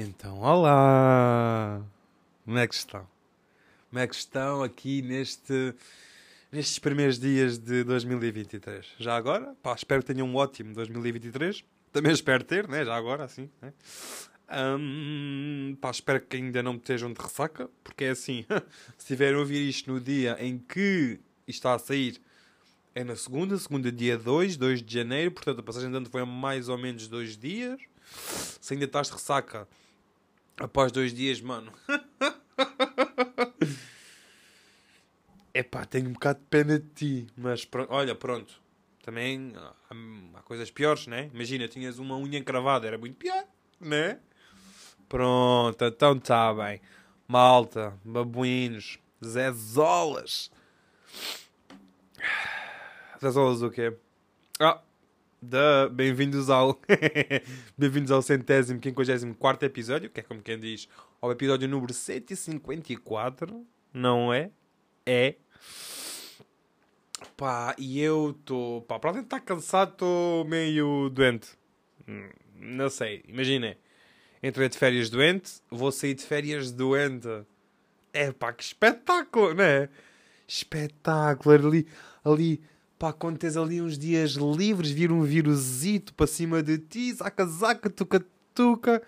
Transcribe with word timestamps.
Então, 0.00 0.38
olá! 0.38 1.82
Como 2.44 2.56
é 2.56 2.68
que 2.68 2.74
estão? 2.74 3.04
Como 3.90 3.98
é 3.98 4.06
que 4.06 4.14
estão 4.14 4.62
aqui 4.62 5.02
neste, 5.02 5.74
nestes 6.52 6.78
primeiros 6.78 7.18
dias 7.18 7.58
de 7.58 7.82
2023? 7.82 8.86
Já 8.96 9.16
agora? 9.16 9.56
Pá, 9.60 9.74
espero 9.74 10.00
que 10.00 10.14
tenham 10.14 10.28
um 10.28 10.36
ótimo 10.36 10.72
2023. 10.72 11.64
Também 11.90 12.12
espero 12.12 12.44
ter, 12.44 12.68
né? 12.68 12.84
Já 12.84 12.94
agora, 12.94 13.24
assim. 13.24 13.50
Né? 13.60 13.72
Um, 14.78 15.76
pá, 15.80 15.90
espero 15.90 16.20
que 16.20 16.36
ainda 16.36 16.62
não 16.62 16.74
me 16.74 16.78
estejam 16.78 17.12
de 17.12 17.20
ressaca, 17.20 17.68
porque 17.82 18.04
é 18.04 18.10
assim, 18.10 18.46
se 18.96 19.04
tiverem 19.04 19.34
a 19.34 19.40
ouvir 19.40 19.68
isto 19.68 19.92
no 19.92 20.00
dia 20.00 20.36
em 20.38 20.58
que 20.58 21.18
isto 21.44 21.58
está 21.58 21.74
a 21.74 21.78
sair, 21.80 22.22
é 22.94 23.02
na 23.02 23.16
segunda, 23.16 23.58
segunda 23.58 23.90
dia 23.90 24.16
2, 24.16 24.56
2 24.56 24.80
de 24.80 24.94
janeiro, 24.94 25.32
portanto 25.32 25.58
a 25.58 25.62
passagem 25.64 25.90
de 25.90 25.96
ano 25.96 26.08
foi 26.08 26.24
mais 26.24 26.68
ou 26.68 26.78
menos 26.78 27.08
dois 27.08 27.36
dias. 27.36 27.80
Se 28.60 28.74
ainda 28.74 28.84
estás 28.84 29.08
de 29.08 29.14
ressaca 29.14 29.66
após 30.58 30.92
dois 30.92 31.12
dias, 31.12 31.40
mano. 31.40 31.72
Epá, 35.54 35.84
tenho 35.84 36.08
um 36.08 36.12
bocado 36.12 36.38
de 36.40 36.44
pena 36.46 36.78
de 36.78 36.86
ti, 36.94 37.26
mas 37.36 37.64
pronto, 37.64 37.92
olha, 37.92 38.14
pronto. 38.14 38.54
Também 39.02 39.52
há, 39.56 39.74
há 40.34 40.42
coisas 40.42 40.70
piores, 40.70 41.06
né? 41.06 41.30
Imagina, 41.32 41.66
tinhas 41.66 41.98
uma 41.98 42.16
unha 42.16 42.38
encravada, 42.38 42.86
era 42.86 42.98
muito 42.98 43.16
pior, 43.16 43.44
né? 43.80 44.20
Pronto, 45.08 45.84
então 45.84 46.16
está 46.16 46.52
bem. 46.52 46.80
Malta, 47.26 47.98
babuínos, 48.04 48.98
Zezolas. 49.24 50.50
Zezolas 53.20 53.62
o 53.62 53.70
quê? 53.70 53.96
Ah, 54.60 54.80
da 55.40 55.88
bem-vindos 55.88 56.50
ao 56.50 56.80
bem-vindos 57.78 58.10
ao 58.10 58.20
centésimo, 58.20 58.80
quinquagésimo 58.80 59.34
quarto 59.34 59.62
episódio, 59.62 60.10
que 60.10 60.20
é 60.20 60.22
como 60.22 60.42
quem 60.42 60.58
diz, 60.58 60.88
ao 61.20 61.30
episódio 61.30 61.68
número 61.68 61.94
154, 61.94 63.64
não 63.92 64.32
é? 64.32 64.50
É. 65.06 65.36
Pá, 67.36 67.74
e 67.78 68.00
eu 68.00 68.30
estou, 68.30 68.82
pá, 68.82 68.98
para 68.98 69.10
além 69.10 69.22
de 69.22 69.26
estar 69.26 69.40
cansado, 69.40 69.92
estou 69.92 70.44
meio 70.44 71.08
doente. 71.10 71.50
Hum, 72.06 72.28
não 72.56 72.90
sei, 72.90 73.24
imaginem. 73.28 73.76
Entrei 74.42 74.68
de 74.68 74.76
férias 74.76 75.08
doente, 75.08 75.60
vou 75.70 75.92
sair 75.92 76.14
de 76.14 76.24
férias 76.24 76.72
doente. 76.72 77.28
É 78.12 78.32
pá, 78.32 78.52
que 78.52 78.62
espetáculo, 78.62 79.54
não 79.54 79.64
é? 79.64 79.88
Espetáculo, 80.46 81.54
ali, 81.54 81.86
ali, 82.24 82.60
pá, 82.98 83.12
quando 83.12 83.38
tens 83.38 83.56
ali 83.56 83.80
uns 83.80 83.96
dias 83.96 84.32
livres, 84.32 84.90
vir 84.90 85.12
um 85.12 85.22
vírusito 85.22 86.12
para 86.14 86.26
cima 86.26 86.62
de 86.62 86.78
ti, 86.78 87.12
zaca, 87.12 87.46
zaca, 87.46 87.88
tuca, 87.88 88.24
tuca. 88.52 89.02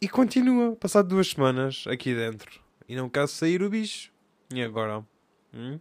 E 0.00 0.08
continua, 0.08 0.76
passado 0.76 1.08
duas 1.08 1.28
semanas 1.28 1.84
aqui 1.86 2.14
dentro. 2.14 2.60
E 2.88 2.94
não 2.94 3.08
quero 3.08 3.28
sair 3.28 3.62
o 3.62 3.70
bicho. 3.70 4.10
E 4.52 4.62
agora? 4.62 5.04
Hum? 5.54 5.78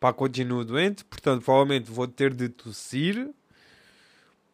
Pá, 0.00 0.12
continuo 0.12 0.64
doente, 0.64 1.04
portanto, 1.04 1.42
provavelmente 1.42 1.90
vou 1.90 2.08
ter 2.08 2.34
de 2.34 2.48
tossir. 2.48 3.30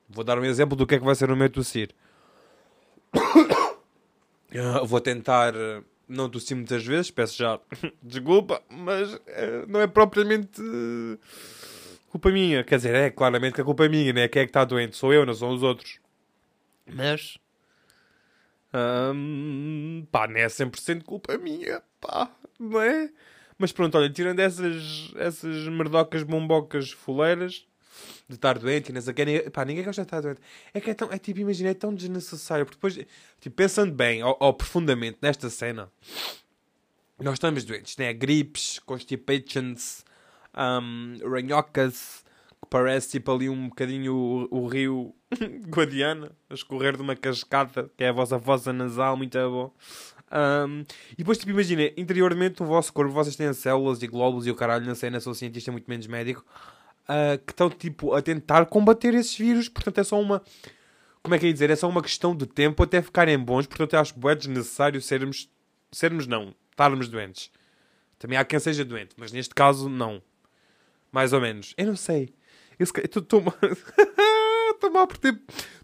Vou 0.08 0.24
dar 0.24 0.38
um 0.38 0.44
exemplo 0.44 0.76
do 0.76 0.86
que 0.86 0.96
é 0.96 0.98
que 0.98 1.04
vai 1.04 1.14
ser 1.14 1.30
o 1.30 1.36
meu 1.36 1.48
tossir. 1.48 1.90
Uh, 3.14 4.84
vou 4.86 5.00
tentar 5.00 5.54
não 6.10 6.28
tossir 6.28 6.56
muitas 6.56 6.84
vezes, 6.84 7.10
peço 7.10 7.38
já 7.38 7.58
desculpa, 8.02 8.62
mas 8.68 9.14
uh, 9.14 9.20
não 9.68 9.80
é 9.80 9.86
propriamente 9.86 10.60
culpa 12.08 12.30
minha. 12.30 12.62
Quer 12.64 12.76
dizer, 12.76 12.94
é 12.94 13.10
claramente 13.10 13.54
que 13.54 13.60
a 13.60 13.64
culpa 13.64 13.84
é 13.84 13.88
minha, 13.88 14.12
né? 14.12 14.28
Quem 14.28 14.42
é 14.42 14.44
que 14.44 14.50
está 14.50 14.64
doente? 14.64 14.96
Sou 14.96 15.12
eu, 15.12 15.24
não 15.24 15.34
são 15.34 15.50
os 15.50 15.62
outros. 15.62 16.00
Mas. 16.86 17.38
Um, 18.72 20.06
pá, 20.12 20.28
não 20.28 20.36
é 20.36 20.46
100% 20.46 21.02
culpa 21.02 21.36
minha, 21.38 21.82
pá, 22.00 22.30
não 22.58 22.80
é? 22.80 23.10
Mas 23.58 23.72
pronto, 23.72 23.98
olha, 23.98 24.08
tirando 24.08 24.38
essas, 24.38 25.12
essas 25.16 25.66
merdocas 25.68 26.22
bombocas 26.22 26.92
fuleiras, 26.92 27.66
de 28.28 28.36
estar 28.36 28.58
doente 28.58 28.90
e 28.90 28.92
não 28.92 29.00
sei 29.00 29.12
o 29.12 29.14
que. 29.14 29.50
Pá, 29.50 29.64
ninguém 29.64 29.84
gosta 29.84 30.02
de 30.02 30.06
estar 30.06 30.20
doente. 30.20 30.40
É 30.72 30.80
que 30.80 30.90
é 30.90 30.94
tão, 30.94 31.10
é 31.12 31.18
tipo, 31.18 31.40
imagina, 31.40 31.70
é 31.70 31.74
tão 31.74 31.94
desnecessário. 31.94 32.64
Porque 32.64 32.76
depois, 32.76 32.94
tipo, 33.40 33.56
pensando 33.56 33.92
bem 33.92 34.22
ou, 34.22 34.36
ou 34.40 34.54
profundamente 34.54 35.18
nesta 35.20 35.50
cena, 35.50 35.90
nós 37.18 37.34
estamos 37.34 37.64
doentes, 37.64 37.96
né? 37.96 38.12
Gripes, 38.12 38.78
constipations, 38.80 40.04
um, 40.56 41.18
ranhocas, 41.28 42.24
que 42.62 42.68
parece 42.68 43.10
tipo 43.10 43.32
ali 43.32 43.48
um 43.48 43.68
bocadinho 43.68 44.14
o, 44.14 44.62
o 44.62 44.66
rio 44.66 45.14
Guadiana, 45.68 46.32
a 46.48 46.54
escorrer 46.54 46.96
de 46.96 47.02
uma 47.02 47.16
cascata, 47.16 47.90
que 47.96 48.04
é 48.04 48.08
a 48.08 48.12
vossa 48.12 48.38
fossa 48.38 48.72
nasal, 48.72 49.16
muito 49.16 49.38
bom. 49.38 49.72
Um, 50.32 50.84
e 51.12 51.16
depois, 51.18 51.38
tipo, 51.38 51.50
imagina, 51.50 51.90
interiormente 51.96 52.62
o 52.62 52.66
vosso 52.66 52.92
corpo, 52.92 53.12
vocês 53.12 53.34
têm 53.34 53.52
células 53.52 54.00
e 54.02 54.06
glóbulos 54.06 54.46
e 54.46 54.50
o 54.50 54.54
caralho, 54.54 54.86
não 54.86 54.94
sei, 54.94 55.10
não 55.10 55.20
sou 55.20 55.34
cientista, 55.34 55.72
muito 55.72 55.90
menos 55.90 56.06
médico 56.06 56.44
uh, 57.10 57.38
que 57.44 57.52
estão 57.52 57.68
tipo, 57.68 58.14
a 58.14 58.22
tentar 58.22 58.66
combater 58.66 59.14
esses 59.14 59.36
vírus. 59.36 59.68
Portanto, 59.68 59.98
é 59.98 60.04
só 60.04 60.20
uma. 60.20 60.42
Como 61.22 61.34
é 61.34 61.38
que 61.38 61.46
é 61.46 61.52
dizer? 61.52 61.68
É 61.70 61.76
só 61.76 61.88
uma 61.88 62.02
questão 62.02 62.34
de 62.34 62.46
tempo 62.46 62.82
até 62.82 63.02
ficarem 63.02 63.38
bons. 63.38 63.66
Portanto, 63.66 63.94
eu 63.94 64.00
acho 64.00 64.14
que 64.14 64.28
é 64.28 64.34
desnecessário 64.34 65.02
sermos. 65.02 65.50
Sermos 65.92 66.26
não. 66.26 66.54
Estarmos 66.70 67.08
doentes. 67.08 67.50
Também 68.18 68.38
há 68.38 68.44
quem 68.44 68.58
seja 68.58 68.84
doente, 68.84 69.14
mas 69.16 69.32
neste 69.32 69.54
caso, 69.54 69.88
não. 69.88 70.22
Mais 71.10 71.32
ou 71.32 71.40
menos. 71.40 71.74
Eu 71.76 71.86
não 71.86 71.96
sei. 71.96 72.32
Estou-me 72.78 73.48
a 73.48 75.06
meter, 75.06 75.40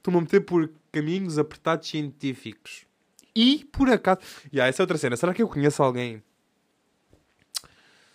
a 0.07 0.11
meter 0.11 0.41
por 0.41 0.71
caminhos 0.93 1.39
apertados 1.39 1.89
científicos. 1.89 2.87
E, 3.35 3.67
por 3.71 3.91
acaso... 3.91 4.21
E 4.51 4.57
yeah, 4.57 4.69
essa 4.69 4.81
é 4.81 4.85
outra 4.85 4.97
cena. 4.97 5.17
Será 5.17 5.35
que 5.35 5.43
eu 5.43 5.49
conheço 5.49 5.83
alguém 5.83 6.23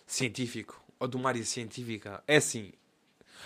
científico? 0.08 0.84
Ou 1.00 1.08
de 1.08 1.16
uma 1.16 1.30
área 1.30 1.44
científica? 1.44 2.24
É 2.28 2.38
assim, 2.38 2.72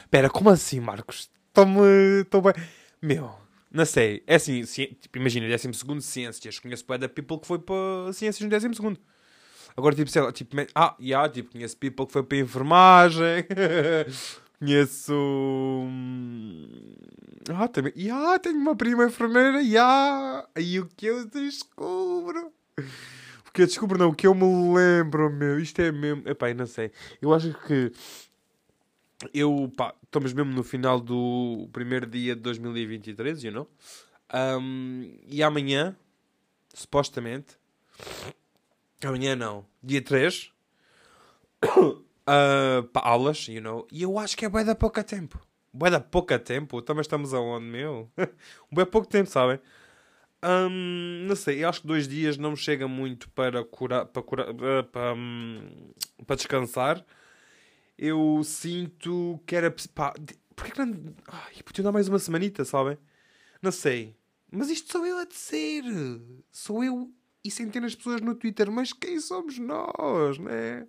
Espera, 0.02 0.30
como 0.30 0.50
assim, 0.50 0.80
Marcos? 0.80 1.30
Estou-me. 1.48 2.22
Estou 2.22 2.42
bem. 2.42 2.54
Meu, 3.02 3.34
não 3.72 3.86
sei. 3.86 4.24
É 4.26 4.36
assim, 4.36 4.64
tipo, 4.64 5.18
imagina, 5.18 5.48
12 5.48 5.74
segundo 5.74 6.02
Ciências. 6.02 6.60
Conheço 6.60 6.86
bem 6.88 7.00
da 7.00 7.10
people 7.10 7.40
que 7.40 7.48
foi 7.48 7.60
para 7.60 8.12
Ciências 8.14 8.42
no 8.42 8.50
12 8.50 8.74
segundo. 8.74 9.00
Agora, 9.78 9.94
tipo, 9.94 10.10
sei 10.10 10.22
lá, 10.22 10.32
tipo, 10.32 10.56
ah, 10.74 10.96
yeah, 11.00 11.28
tipo, 11.28 11.52
conheço 11.52 11.76
people 11.78 12.06
que 12.06 12.14
foi 12.14 12.24
para 12.24 12.38
enfermagem. 12.38 13.46
conheço. 14.58 15.14
Hum, 15.14 16.96
ah, 17.50 17.68
também. 17.68 17.92
Yeah, 17.98 18.40
tenho 18.40 18.58
uma 18.58 18.76
prima 18.76 19.06
enfermeira. 19.06 19.62
Yeah. 19.62 20.48
E 20.58 20.80
o 20.80 20.86
que 20.86 21.06
eu 21.08 21.26
descubro? 21.26 22.54
O 23.48 23.52
que 23.52 23.62
eu 23.62 23.68
descubro, 23.68 23.98
não, 23.98 24.10
o 24.10 24.16
que 24.16 24.28
eu 24.28 24.34
me 24.34 24.74
lembro, 24.74 25.30
meu. 25.30 25.60
Isto 25.60 25.82
é 25.82 25.92
mesmo. 25.92 26.24
Epá, 26.28 26.50
eu 26.50 26.56
não 26.56 26.66
sei. 26.66 26.92
Eu 27.22 27.34
acho 27.34 27.54
que 27.68 27.92
eu, 29.34 29.72
pá, 29.76 29.94
estamos 30.04 30.34
mesmo 30.34 30.52
no 30.52 30.64
final 30.64 31.00
do 31.00 31.70
primeiro 31.72 32.06
dia 32.06 32.36
de 32.36 32.42
2023, 32.42 33.44
you 33.44 33.52
know? 33.52 33.68
Um, 34.34 35.18
e 35.28 35.44
amanhã, 35.44 35.96
supostamente, 36.74 37.58
amanhã 39.04 39.36
não, 39.36 39.66
dia 39.82 40.02
3, 40.02 40.52
uh, 41.64 42.04
pá, 42.92 43.02
aulas, 43.02 43.48
you 43.48 43.62
know? 43.62 43.88
E 43.92 44.04
eu 44.04 44.18
acho 44.18 44.36
que 44.36 44.46
é 44.46 44.50
bué 44.50 44.64
da 44.64 44.76
pouca 44.76 45.04
tempo. 45.04 45.40
Bué 45.74 45.90
da 45.90 46.00
pouca 46.00 46.40
tempo? 46.40 46.82
Também 46.82 47.02
estamos 47.02 47.34
aonde, 47.34 47.66
meu? 47.66 48.10
bué 48.72 48.86
pouco 48.86 49.08
tempo, 49.08 49.30
sabem? 49.30 49.60
Um, 50.44 51.26
não 51.28 51.36
sei, 51.36 51.64
eu 51.64 51.70
acho 51.70 51.82
que 51.82 51.88
dois 51.88 52.08
dias 52.08 52.38
não 52.38 52.56
chega 52.56 52.88
muito 52.88 53.30
para 53.30 53.64
curar, 53.64 54.06
para, 54.06 54.22
curar, 54.22 54.50
uh, 54.52 54.84
para, 54.92 55.14
um, 55.14 55.92
para 56.26 56.36
descansar 56.36 57.04
eu 57.98 58.42
sinto 58.44 59.40
que 59.46 59.56
era. 59.56 59.74
Pá, 59.94 60.14
porquê 60.56 60.72
que 60.72 60.80
não. 60.80 61.14
Ai, 61.28 61.54
podia 61.64 61.84
dar 61.84 61.92
mais 61.92 62.08
uma 62.08 62.20
semanita, 62.20 62.66
sabem? 62.66 62.98
Não 63.62 63.72
sei. 63.72 64.16
Mas 64.52 64.70
isto 64.70 64.92
sou 64.92 65.06
eu 65.06 65.18
a 65.18 65.26
dizer. 65.26 65.84
Sou 66.52 66.84
eu 66.84 67.12
e 67.44 67.52
centenas 67.52 67.92
de 67.92 67.98
pessoas 67.98 68.22
no 68.22 68.36
Twitter. 68.36 68.72
Mas 68.72 68.94
quem 68.94 69.20
somos 69.20 69.58
nós, 69.58 70.38
né? 70.38 70.88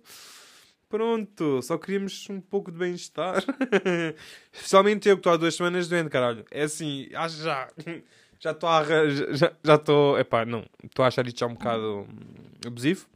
Pronto, 0.89 1.61
só 1.61 1.77
queríamos 1.77 2.29
um 2.29 2.39
pouco 2.39 2.71
de 2.71 2.77
bem-estar. 2.77 3.43
Especialmente 4.53 5.09
eu 5.09 5.17
que 5.17 5.19
estou 5.19 5.33
há 5.33 5.37
duas 5.37 5.55
semanas 5.55 5.87
doente, 5.89 6.09
caralho. 6.09 6.45
É 6.49 6.63
assim, 6.63 7.09
acho 7.13 7.37
já. 7.43 7.69
Já 8.39 8.51
estou 8.51 8.69
a. 8.69 8.83
Já 9.63 9.75
estou. 9.75 10.19
Epá, 10.19 10.45
não. 10.45 10.63
Estou 10.83 11.03
a 11.03 11.07
achar 11.07 11.25
isto 11.25 11.39
já 11.39 11.47
um 11.47 11.55
bocado 11.55 12.07
abusivo. 12.65 13.07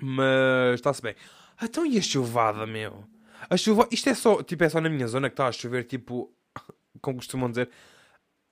Mas 0.00 0.74
está-se 0.74 1.00
bem. 1.00 1.14
Então 1.62 1.86
e 1.86 1.98
a 1.98 2.02
chuvada, 2.02 2.66
meu? 2.66 3.04
A 3.48 3.56
chuva... 3.56 3.88
Isto 3.90 4.08
é 4.10 4.14
só, 4.14 4.42
tipo, 4.42 4.64
é 4.64 4.68
só 4.68 4.80
na 4.80 4.88
minha 4.88 5.06
zona 5.06 5.28
que 5.28 5.34
está 5.34 5.46
a 5.46 5.52
chover, 5.52 5.84
tipo, 5.84 6.32
como 7.00 7.18
costumam 7.18 7.50
dizer, 7.50 7.70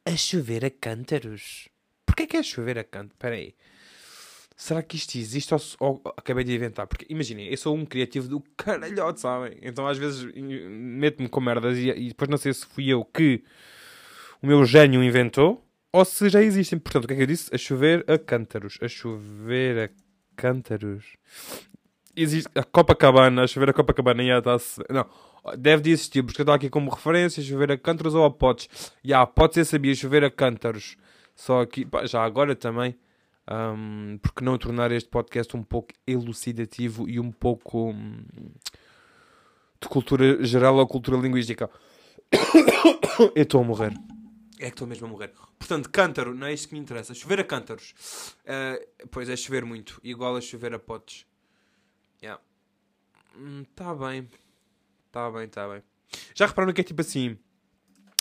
a 0.05 0.17
chover 0.17 0.65
a 0.65 0.71
cântaros. 0.71 1.69
Porquê 2.07 2.27
que 2.27 2.37
é 2.37 2.43
chover 2.43 2.79
a 2.79 2.85
cântaros? 2.85 3.15
Espera 3.15 3.35
aí. 3.35 3.55
Será 4.57 4.83
que 4.83 4.97
isto 4.97 5.17
existe 5.17 5.55
ou, 5.55 5.61
ou, 5.81 6.03
acabei 6.19 6.45
de 6.45 6.55
inventar? 6.55 6.87
Porque 6.87 7.07
imaginem, 7.09 7.49
eu 7.49 7.57
sou 7.57 7.75
um 7.75 7.87
criativo 7.87 8.29
do 8.29 8.41
caralhote, 8.57 9.21
sabem? 9.21 9.59
Então 9.63 9.87
às 9.89 9.97
vezes 9.97 10.23
meto-me 10.35 11.31
com 11.31 11.41
merdas 11.41 11.79
e, 11.79 11.89
e, 11.89 12.09
depois 12.09 12.29
não 12.29 12.37
sei 12.37 12.53
se 12.53 12.67
fui 12.67 12.89
eu 12.89 13.03
que 13.03 13.43
o 14.43 14.47
meu 14.47 14.65
gênio 14.67 15.03
inventou 15.03 15.67
ou 15.91 16.05
se 16.05 16.29
já 16.29 16.43
existem. 16.43 16.79
Portanto, 16.79 17.05
o 17.05 17.07
que 17.07 17.15
é 17.15 17.17
que 17.17 17.23
eu 17.23 17.27
disse? 17.27 17.55
A 17.55 17.57
chover 17.57 18.05
a 18.07 18.19
cântaros. 18.19 18.79
A 18.83 18.89
chover 18.89 19.89
a 19.89 19.91
cântaros. 20.37 21.17
Existe 22.17 22.51
a 22.55 22.65
Copacabana, 22.65 23.45
a 23.45 23.47
chover 23.47 23.71
a 23.71 23.73
Copacabana 23.73 24.25
já 24.25 24.39
está-se. 24.39 24.83
Não, 24.91 25.07
deve 25.57 25.83
de 25.83 25.91
existir, 25.91 26.23
porque 26.23 26.41
eu 26.41 26.45
estou 26.45 26.55
aqui 26.55 26.69
como 26.69 26.91
referência, 26.91 27.43
chover 27.43 27.73
a 27.73 27.79
cântaros 27.79 28.15
ou 28.15 28.25
a 28.25 28.31
potes. 28.31 28.93
Já, 29.05 29.25
pode 29.27 29.55
ser 29.55 29.65
sabia 29.65 29.95
chover 29.95 30.25
a 30.25 30.31
cântaros. 30.31 30.97
Só 31.35 31.63
aqui, 31.63 31.85
pá, 31.85 32.05
já 32.07 32.23
agora 32.23 32.55
também, 32.55 32.99
um, 33.51 34.19
porque 34.21 34.45
não 34.45 34.59
tornar 34.59 34.93
este 34.93 35.09
podcast 35.09 35.57
um 35.57 35.63
pouco 35.63 35.89
elucidativo 36.07 37.09
e 37.09 37.19
um 37.19 37.31
pouco 37.31 37.91
hum, 37.91 38.23
de 39.81 39.89
cultura 39.89 40.45
geral 40.45 40.77
ou 40.77 40.87
cultura 40.87 41.17
linguística. 41.17 41.71
eu 43.35 43.43
estou 43.43 43.63
a 43.63 43.65
morrer. 43.65 43.95
É 44.59 44.65
que 44.65 44.73
estou 44.73 44.87
mesmo 44.87 45.07
a 45.07 45.11
morrer. 45.11 45.33
Portanto, 45.59 45.89
cântaro, 45.89 46.35
não 46.35 46.47
é 46.47 46.53
isto 46.53 46.69
que 46.69 46.75
me 46.75 46.81
interessa. 46.81 47.15
Chover 47.15 47.41
a 47.41 47.45
cântaros. 47.45 47.95
Uh, 48.45 49.07
pois 49.11 49.31
é, 49.31 49.37
chover 49.37 49.65
muito. 49.65 49.99
Igual 50.05 50.37
a 50.37 50.41
chover 50.41 50.75
a 50.75 50.79
potes. 50.79 51.25
Yeah. 52.23 52.43
Hum, 53.37 53.65
tá 53.75 53.95
bem. 53.95 54.29
Tá 55.11 55.31
bem, 55.31 55.49
tá 55.49 55.69
bem. 55.69 55.83
Já 56.35 56.47
repararam 56.47 56.73
que 56.73 56.81
é 56.81 56.85
tipo 56.85 57.01
assim. 57.01 57.39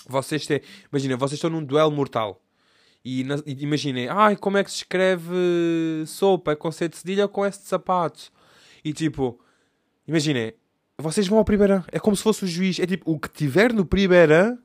Vocês 0.07 0.45
têm. 0.45 0.61
Imagina, 0.91 1.17
vocês 1.17 1.37
estão 1.37 1.49
num 1.49 1.63
duelo 1.63 1.91
mortal. 1.91 2.41
E, 3.03 3.23
na, 3.23 3.35
imaginem, 3.45 4.09
ai, 4.09 4.35
como 4.35 4.57
é 4.57 4.63
que 4.63 4.71
se 4.71 4.77
escreve 4.77 6.03
sopa? 6.05 6.51
É 6.51 6.55
com 6.55 6.71
C 6.71 6.89
de 6.89 6.97
cedilha 6.97 7.23
ou 7.23 7.29
com 7.29 7.45
S 7.45 7.59
de 7.59 7.65
sapatos? 7.65 8.31
E 8.83 8.91
tipo, 8.93 9.39
imaginem, 10.07 10.53
vocês 10.97 11.27
vão 11.27 11.37
ao 11.37 11.45
primeiro 11.45 11.83
É 11.91 11.99
como 11.99 12.15
se 12.15 12.23
fosse 12.23 12.43
o 12.43 12.47
juiz. 12.47 12.79
É 12.79 12.85
tipo, 12.85 13.09
o 13.09 13.19
que 13.19 13.29
tiver 13.29 13.73
no 13.73 13.85
primeiro 13.85 14.57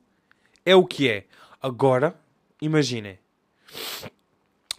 é 0.65 0.75
o 0.75 0.85
que 0.85 1.09
é. 1.09 1.25
Agora, 1.61 2.15
imaginem. 2.61 3.17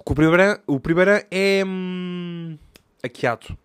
O 0.05 0.15
primeiro, 0.15 0.61
o 0.67 0.81
é 1.31 1.65
hum, 1.67 2.59
aquiato. 3.03 3.57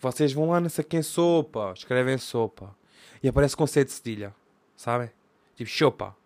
Vocês 0.00 0.32
vão 0.32 0.50
lá 0.50 0.60
nessa 0.60 0.82
quem 0.82 1.02
sopa, 1.02 1.72
escrevem 1.76 2.18
sopa. 2.18 2.74
E 3.22 3.28
aparece 3.28 3.56
com 3.56 3.66
C 3.66 3.84
de 3.84 3.90
cedilha. 3.90 4.34
Sabem? 4.76 5.10
Tipo, 5.56 5.68
chopa. 5.68 6.16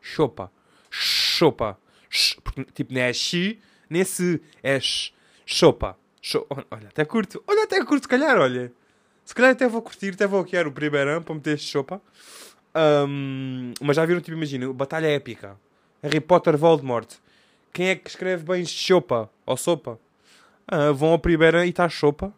Chopa. 0.00 0.50
Chopa. 0.90 1.78
Porque, 2.42 2.64
tipo, 2.72 2.92
não 2.92 3.00
é 3.00 3.12
xi, 3.12 3.60
nem 3.88 4.04
se. 4.04 4.42
É 4.62 4.78
chopa. 5.46 5.96
Olha, 6.70 6.88
até 6.88 7.04
curto. 7.04 7.42
Olha, 7.46 7.64
até 7.64 7.84
curto, 7.84 8.02
se 8.02 8.08
calhar, 8.08 8.38
olha. 8.38 8.72
Se 9.24 9.34
calhar 9.34 9.52
até 9.52 9.68
vou 9.68 9.82
curtir, 9.82 10.10
até 10.14 10.26
vou 10.26 10.40
aqui 10.40 10.58
o 10.58 10.72
primeiro 10.72 11.22
para 11.22 11.34
meter 11.34 11.58
chopa. 11.58 12.02
Um, 12.74 13.72
mas 13.80 13.96
já 13.96 14.04
viram, 14.04 14.20
tipo, 14.20 14.36
imagina, 14.36 14.72
batalha 14.72 15.06
épica. 15.06 15.58
Harry 16.02 16.20
Potter 16.20 16.56
Voldemort. 16.56 17.08
Quem 17.72 17.88
é 17.88 17.96
que 17.96 18.10
escreve 18.10 18.44
bem 18.44 18.64
chopa 18.64 19.30
ou 19.46 19.56
sopa? 19.56 19.98
Ah, 20.66 20.90
vão 20.92 21.10
ao 21.10 21.18
primeiro 21.18 21.64
e 21.64 21.68
está 21.68 21.88
chopa. 21.88 22.32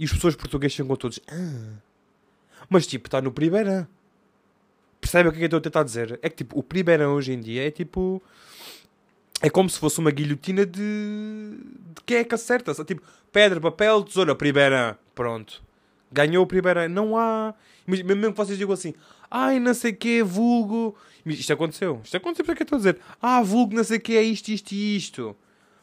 E 0.00 0.04
as 0.04 0.12
pessoas 0.12 0.34
portuguesas 0.34 0.74
ficam 0.74 0.96
todos. 0.96 1.20
Ah. 1.30 1.74
Mas 2.70 2.86
tipo, 2.86 3.06
está 3.06 3.20
no 3.20 3.30
primeiro. 3.30 3.86
Percebe 4.98 5.28
o 5.28 5.32
que 5.32 5.36
é 5.36 5.40
que 5.40 5.44
eu 5.44 5.58
estou 5.58 5.58
a 5.58 5.60
tentar 5.60 5.82
dizer? 5.82 6.18
É 6.22 6.30
que 6.30 6.36
tipo, 6.36 6.58
o 6.58 6.62
primeiro 6.62 7.04
hoje 7.10 7.32
em 7.34 7.38
dia 7.38 7.66
é 7.66 7.70
tipo. 7.70 8.22
É 9.42 9.50
como 9.50 9.68
se 9.68 9.78
fosse 9.78 9.98
uma 9.98 10.10
guilhotina 10.10 10.64
de. 10.64 10.80
de 10.80 12.02
quem 12.06 12.16
é 12.16 12.24
que 12.24 12.34
acerta? 12.34 12.72
Tipo, 12.82 13.02
pedra, 13.30 13.60
papel, 13.60 14.02
tesoura, 14.02 14.34
primeira. 14.34 14.98
Pronto. 15.14 15.62
Ganhou 16.10 16.44
o 16.44 16.46
primeiro. 16.46 16.88
Não 16.88 17.18
há. 17.18 17.54
Mesmo 17.86 18.32
que 18.32 18.38
vocês 18.38 18.56
digam 18.56 18.72
assim, 18.72 18.94
ai, 19.30 19.60
não 19.60 19.74
sei 19.74 19.92
o 19.92 19.96
que, 19.96 20.22
vulgo. 20.22 20.96
Isto 21.26 21.52
aconteceu. 21.52 22.00
Isto 22.02 22.16
aconteceu, 22.16 22.46
porque 22.46 22.62
é 22.62 22.66
que 22.66 22.72
eu 22.72 22.76
estou 22.76 22.76
a 22.76 22.92
dizer? 22.92 22.98
Ah, 23.20 23.42
vulgo, 23.42 23.74
não 23.74 23.84
sei 23.84 23.98
o 23.98 24.00
que, 24.00 24.16
é 24.16 24.22
isto, 24.22 24.48
isto 24.48 24.72
e 24.72 24.96
isto. 24.96 25.36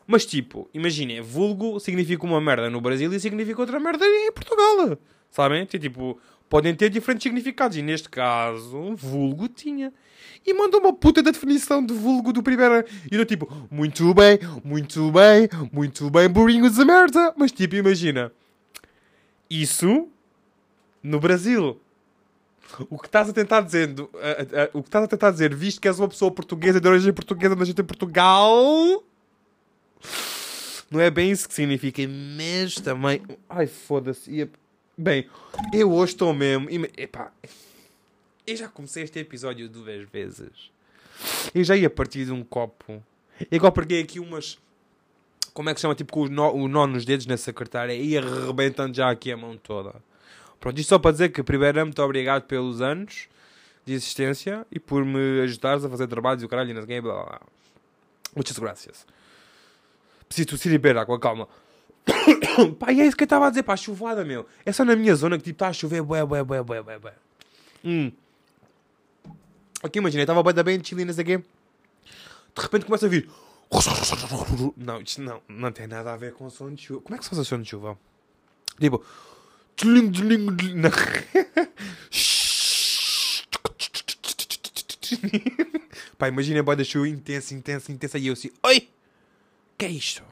Mas 0.07 0.25
tipo, 0.25 0.69
imaginem, 0.73 1.21
vulgo 1.21 1.81
significa 1.81 2.25
uma 2.25 2.39
merda 2.39 2.69
no 2.69 2.79
Brasil 2.79 3.13
e 3.13 3.19
significa 3.19 3.59
outra 3.59 3.77
merda 3.77 4.05
em 4.05 4.31
Portugal. 4.31 4.97
Sabem? 5.29 5.65
Tipo, 5.65 6.17
podem 6.49 6.73
ter 6.73 6.89
diferentes 6.89 7.23
significados. 7.23 7.75
E 7.75 7.81
neste 7.81 8.09
caso, 8.09 8.95
vulgo 8.95 9.49
tinha. 9.49 9.93
E 10.45 10.53
mandou 10.53 10.79
uma 10.79 10.93
puta 10.93 11.21
da 11.21 11.31
definição 11.31 11.85
de 11.85 11.93
vulgo 11.93 12.31
do 12.31 12.41
primeiro. 12.41 12.85
E 13.11 13.15
eu 13.15 13.25
tipo, 13.25 13.51
muito 13.69 14.13
bem, 14.13 14.39
muito 14.63 15.11
bem, 15.11 15.49
muito 15.73 16.09
bem, 16.09 16.29
burrinhos 16.29 16.75
de 16.75 16.85
merda. 16.85 17.33
Mas 17.35 17.51
tipo, 17.51 17.75
imagina. 17.75 18.31
Isso 19.49 20.07
no 21.03 21.19
Brasil. 21.19 21.81
O 22.89 22.97
que 22.97 23.07
estás 23.07 23.29
a 23.29 23.33
tentar 23.33 23.61
dizer, 23.61 23.93
o 24.73 24.81
que 24.81 24.89
estás 24.89 25.05
a 25.05 25.07
tentar 25.07 25.31
dizer, 25.31 25.55
visto 25.55 25.79
que 25.79 25.87
és 25.87 25.99
uma 25.99 26.07
pessoa 26.07 26.29
portuguesa 26.29 26.81
de 26.81 26.87
origem 26.87 27.13
portuguesa, 27.13 27.55
nascida 27.55 27.81
em 27.81 27.85
Portugal, 27.85 28.53
não 30.89 30.99
é 30.99 31.09
bem 31.09 31.31
isso 31.31 31.47
que 31.47 31.53
significa, 31.53 32.01
mas 32.07 32.75
também, 32.75 33.21
ai 33.49 33.67
foda-se, 33.67 34.49
bem, 34.97 35.27
eu 35.73 35.91
hoje 35.91 36.13
estou 36.13 36.33
mesmo, 36.33 36.67
epá, 36.97 37.31
eu 38.45 38.55
já 38.55 38.67
comecei 38.67 39.03
este 39.03 39.19
episódio 39.19 39.67
duas 39.67 40.07
vezes, 40.09 40.71
eu 41.53 41.63
já 41.63 41.75
ia 41.75 41.89
partir 41.89 42.25
de 42.25 42.31
um 42.31 42.43
copo, 42.43 43.03
igual 43.51 43.71
peguei 43.71 44.01
aqui 44.01 44.19
umas, 44.19 44.57
como 45.53 45.69
é 45.69 45.73
que 45.73 45.81
chama, 45.81 45.95
tipo 45.95 46.13
com 46.13 46.21
o 46.21 46.29
nó, 46.29 46.51
o 46.51 46.67
nó 46.67 46.87
nos 46.87 47.03
dedos 47.03 47.25
na 47.25 47.37
secretária 47.37 47.93
e 47.93 48.17
arrebentando 48.17 48.95
já 48.95 49.09
aqui 49.09 49.31
a 49.31 49.37
mão 49.37 49.57
toda. 49.57 49.95
Pronto, 50.59 50.79
isto 50.79 50.89
só 50.89 50.99
para 50.99 51.11
dizer 51.11 51.29
que, 51.29 51.43
primeiro, 51.43 51.79
muito 51.85 52.01
obrigado 52.01 52.43
pelos 52.43 52.81
anos 52.81 53.27
de 53.85 53.93
existência 53.93 54.65
e 54.71 54.79
por 54.79 55.05
me 55.05 55.41
ajudares 55.41 55.85
a 55.85 55.89
fazer 55.89 56.07
trabalhos 56.07 56.43
e 56.43 56.45
o 56.45 56.49
caralho 56.49 56.71
e 56.71 56.73
não 56.73 56.85
sei 56.85 56.99
blá. 56.99 57.39
Muitas 58.35 58.57
graças. 58.57 59.05
Preciso 60.27 60.49
tossir 60.49 60.71
e 60.71 60.77
beber 60.77 60.97
água, 60.97 61.19
calma. 61.19 61.47
pá, 62.79 62.91
e 62.91 63.01
é 63.01 63.05
isso 63.05 63.15
que 63.15 63.23
eu 63.23 63.25
estava 63.25 63.47
a 63.47 63.49
dizer, 63.49 63.63
pá, 63.63 63.75
chuvada, 63.75 64.23
meu. 64.23 64.45
É 64.65 64.71
só 64.71 64.85
na 64.85 64.95
minha 64.95 65.15
zona 65.15 65.37
que 65.37 65.43
tipo 65.43 65.55
está 65.55 65.69
a 65.69 65.73
chover, 65.73 66.01
bué, 66.01 66.25
bué, 66.25 66.43
bué, 66.43 66.63
bué, 66.63 66.81
bué, 66.81 66.99
bué. 66.99 67.13
Hum. 67.83 68.11
Aqui 69.83 69.99
imagina, 69.99 70.23
estava 70.23 70.43
bem 70.43 70.63
bem 70.63 70.83
chilinas 70.83 71.19
aqui. 71.19 71.37
De 71.37 71.43
repente 72.57 72.85
começa 72.85 73.05
a 73.05 73.09
vir. 73.09 73.29
Não, 74.77 75.01
isto 75.01 75.21
não, 75.21 75.41
não 75.47 75.71
tem 75.71 75.87
nada 75.87 76.13
a 76.13 76.17
ver 76.17 76.33
com 76.33 76.45
o 76.45 76.49
som 76.49 76.73
de 76.73 76.81
chuva. 76.81 77.01
Como 77.01 77.15
é 77.15 77.17
que 77.17 77.25
se 77.25 77.29
faz 77.29 77.39
o 77.39 77.45
som 77.45 77.61
de 77.61 77.69
chuva? 77.69 77.97
Tipo. 78.79 79.03
Pá, 86.17 86.27
imagina 86.27 86.61
a 86.61 86.63
boia 86.63 86.77
da 86.77 86.83
chuva 86.83 87.07
intensa, 87.07 87.53
intensa, 87.53 87.91
intensa. 87.91 88.17
E 88.17 88.25
eu 88.27 88.33
assim, 88.33 88.49
oi, 88.63 88.89
que 89.77 89.85
é 89.85 89.89
isto? 89.89 90.23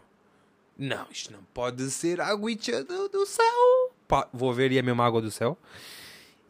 Não, 0.78 1.06
isto 1.12 1.32
não 1.32 1.40
pode 1.54 1.90
ser 1.92 2.20
água 2.20 2.50
do, 2.88 3.10
do 3.10 3.26
céu. 3.26 3.94
Pá, 4.08 4.28
vou 4.34 4.54
ver 4.54 4.72
e 4.72 4.78
é 4.78 4.82
mesmo 4.82 5.02
água 5.02 5.22
do 5.22 5.32
céu. 5.32 5.58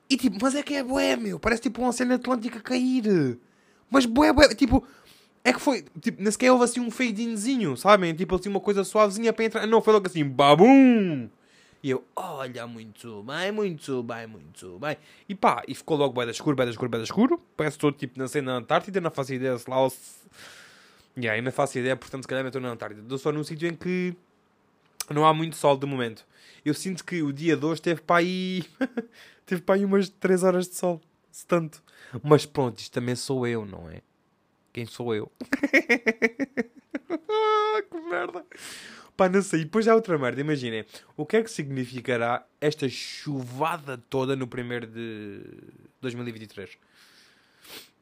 E 0.09 0.17
tipo, 0.17 0.37
mas 0.41 0.55
é 0.55 0.63
que 0.63 0.75
é 0.75 0.83
bué, 0.83 1.15
meu. 1.15 1.39
Parece 1.39 1.63
tipo 1.63 1.81
uma 1.81 1.91
cena 1.91 2.15
atlântica 2.15 2.59
cair. 2.59 3.37
Mas 3.89 4.05
bué, 4.05 4.31
bué, 4.33 4.53
tipo... 4.55 4.85
É 5.43 5.53
que 5.53 5.59
foi, 5.59 5.85
tipo, 6.01 6.23
nem 6.23 6.31
sequer 6.31 6.51
houve 6.51 6.63
assim 6.63 6.79
um 6.79 6.89
fade-inzinho, 6.89 7.77
sabem? 7.77 8.15
Tipo 8.15 8.35
assim, 8.35 8.49
uma 8.49 8.59
coisa 8.59 8.83
suavezinha 8.83 9.31
para 9.31 9.45
entrar. 9.45 9.67
Não, 9.67 9.79
foi 9.79 9.93
logo 9.93 10.07
assim, 10.07 10.27
babum! 10.27 11.29
E 11.83 11.89
eu, 11.91 12.03
olha, 12.15 12.65
muito 12.65 13.21
bem, 13.21 13.51
muito 13.51 14.01
bem, 14.01 14.25
muito 14.25 14.79
bem. 14.79 14.97
E 15.29 15.35
pá, 15.35 15.61
e 15.67 15.75
ficou 15.75 15.95
logo 15.97 16.15
bem 16.15 16.25
da 16.25 16.31
escuro, 16.31 16.55
bem 16.55 16.65
da 16.65 16.71
escuro, 16.71 16.89
bem 16.89 16.99
da 16.99 17.03
escuro. 17.03 17.39
Parece 17.55 17.77
todo 17.77 17.95
tipo, 17.95 18.17
na 18.17 18.53
Antártida, 18.53 18.99
não 18.99 19.11
faço 19.11 19.35
ideia 19.35 19.55
se 19.55 19.69
lá 19.69 19.79
ou 19.79 19.91
se... 19.91 19.97
E 21.17 21.29
aí, 21.29 21.41
não 21.41 21.51
faço 21.51 21.77
ideia, 21.79 21.95
portanto, 21.95 22.23
se 22.23 22.27
calhar 22.27 22.45
estou 22.45 22.61
na 22.61 22.69
Antártida. 22.69 23.01
Estou 23.01 23.17
só 23.17 23.31
num 23.31 23.43
sítio 23.43 23.67
em 23.69 23.75
que 23.75 24.15
não 25.09 25.25
há 25.25 25.33
muito 25.33 25.55
sol 25.55 25.77
de 25.77 25.85
momento. 25.85 26.25
Eu 26.63 26.73
sinto 26.73 27.05
que 27.05 27.21
o 27.21 27.31
dia 27.31 27.55
de 27.55 27.65
hoje 27.65 27.81
teve 27.81 28.01
para 28.01 28.17
aí... 28.17 28.65
teve 29.45 29.61
para 29.61 29.75
aí 29.75 29.85
umas 29.85 30.09
3 30.09 30.43
horas 30.43 30.67
de 30.67 30.75
sol. 30.75 31.01
Se 31.31 31.45
tanto. 31.45 31.81
Mas 32.23 32.45
pronto, 32.45 32.79
isto 32.79 32.91
também 32.91 33.15
sou 33.15 33.45
eu, 33.47 33.65
não 33.65 33.89
é? 33.89 34.01
Quem 34.73 34.85
sou 34.85 35.15
eu? 35.15 35.31
que 37.89 37.97
merda. 38.09 38.45
Pá, 39.15 39.29
não 39.29 39.41
sei. 39.41 39.61
E 39.61 39.63
depois 39.65 39.87
há 39.87 39.95
outra 39.95 40.17
merda. 40.17 40.41
Imaginem. 40.41 40.85
O 41.15 41.25
que 41.25 41.37
é 41.37 41.43
que 41.43 41.49
significará 41.49 42.45
esta 42.59 42.89
chuvada 42.89 43.97
toda 44.09 44.35
no 44.35 44.47
primeiro 44.47 44.85
de 44.87 45.41
2023? 46.01 46.77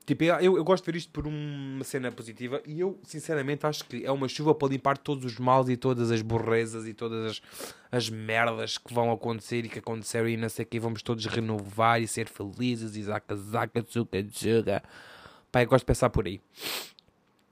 Tipo, 0.06 0.26
eu, 0.26 0.58
eu 0.58 0.64
gosto 0.66 0.84
de 0.84 0.92
ver 0.92 0.98
isto 0.98 1.12
por 1.12 1.26
uma 1.26 1.84
cena 1.86 2.12
positiva 2.12 2.62
e 2.66 2.82
eu, 2.82 3.00
sinceramente, 3.04 3.66
acho 3.66 3.86
que 3.86 4.06
é 4.06 4.12
uma 4.12 4.28
chuva 4.28 4.54
para 4.54 4.68
limpar 4.68 4.98
todos 4.98 5.24
os 5.24 5.40
males 5.40 5.70
e 5.70 5.78
todas 5.78 6.12
as 6.12 6.22
borrezas 6.22 6.86
e 6.86 6.94
todas 6.94 7.32
as, 7.32 7.42
as 7.90 8.10
merdas 8.10 8.78
que 8.78 8.94
vão 8.94 9.12
acontecer 9.14 9.64
e 9.64 9.70
que 9.70 9.80
aconteceram 9.80 10.28
e 10.28 10.36
não 10.36 10.50
sei 10.50 10.66
o 10.66 10.68
que. 10.68 10.78
Vamos 10.78 11.02
todos 11.02 11.26
renovar 11.26 12.02
e 12.02 12.08
ser 12.08 12.28
felizes 12.28 12.98
e 12.98 13.04
zaca, 13.04 13.34
zaca, 13.36 13.82
tchuca, 13.82 14.22
tchuca. 14.24 14.84
Pá, 15.50 15.64
eu 15.64 15.68
gosto 15.68 15.84
de 15.84 15.88
pensar 15.88 16.10
por 16.10 16.26
aí. 16.26 16.42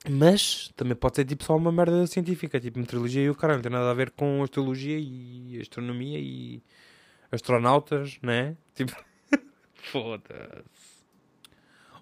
Mas 0.10 0.70
também 0.75 0.96
pode 0.96 1.15
ser 1.15 1.25
tipo 1.25 1.46
só 1.46 1.55
uma 1.55 1.72
merda 1.72 2.05
científica, 2.05 2.60
tipo 2.60 2.79
meteorologia 2.79 3.24
e 3.24 3.29
o 3.29 3.36
caralho, 3.36 3.60
não 3.60 3.63
tem 3.63 3.72
nada 3.72 3.91
a 3.91 3.93
ver 3.93 4.12
com 4.12 4.43
astrologia 4.43 4.98
e 5.00 5.58
astronomia 5.62 6.20
e 6.20 6.62
astronautas, 7.31 8.17
né? 8.22 8.58
Tipo, 8.75 8.93
foda-se. 9.75 10.90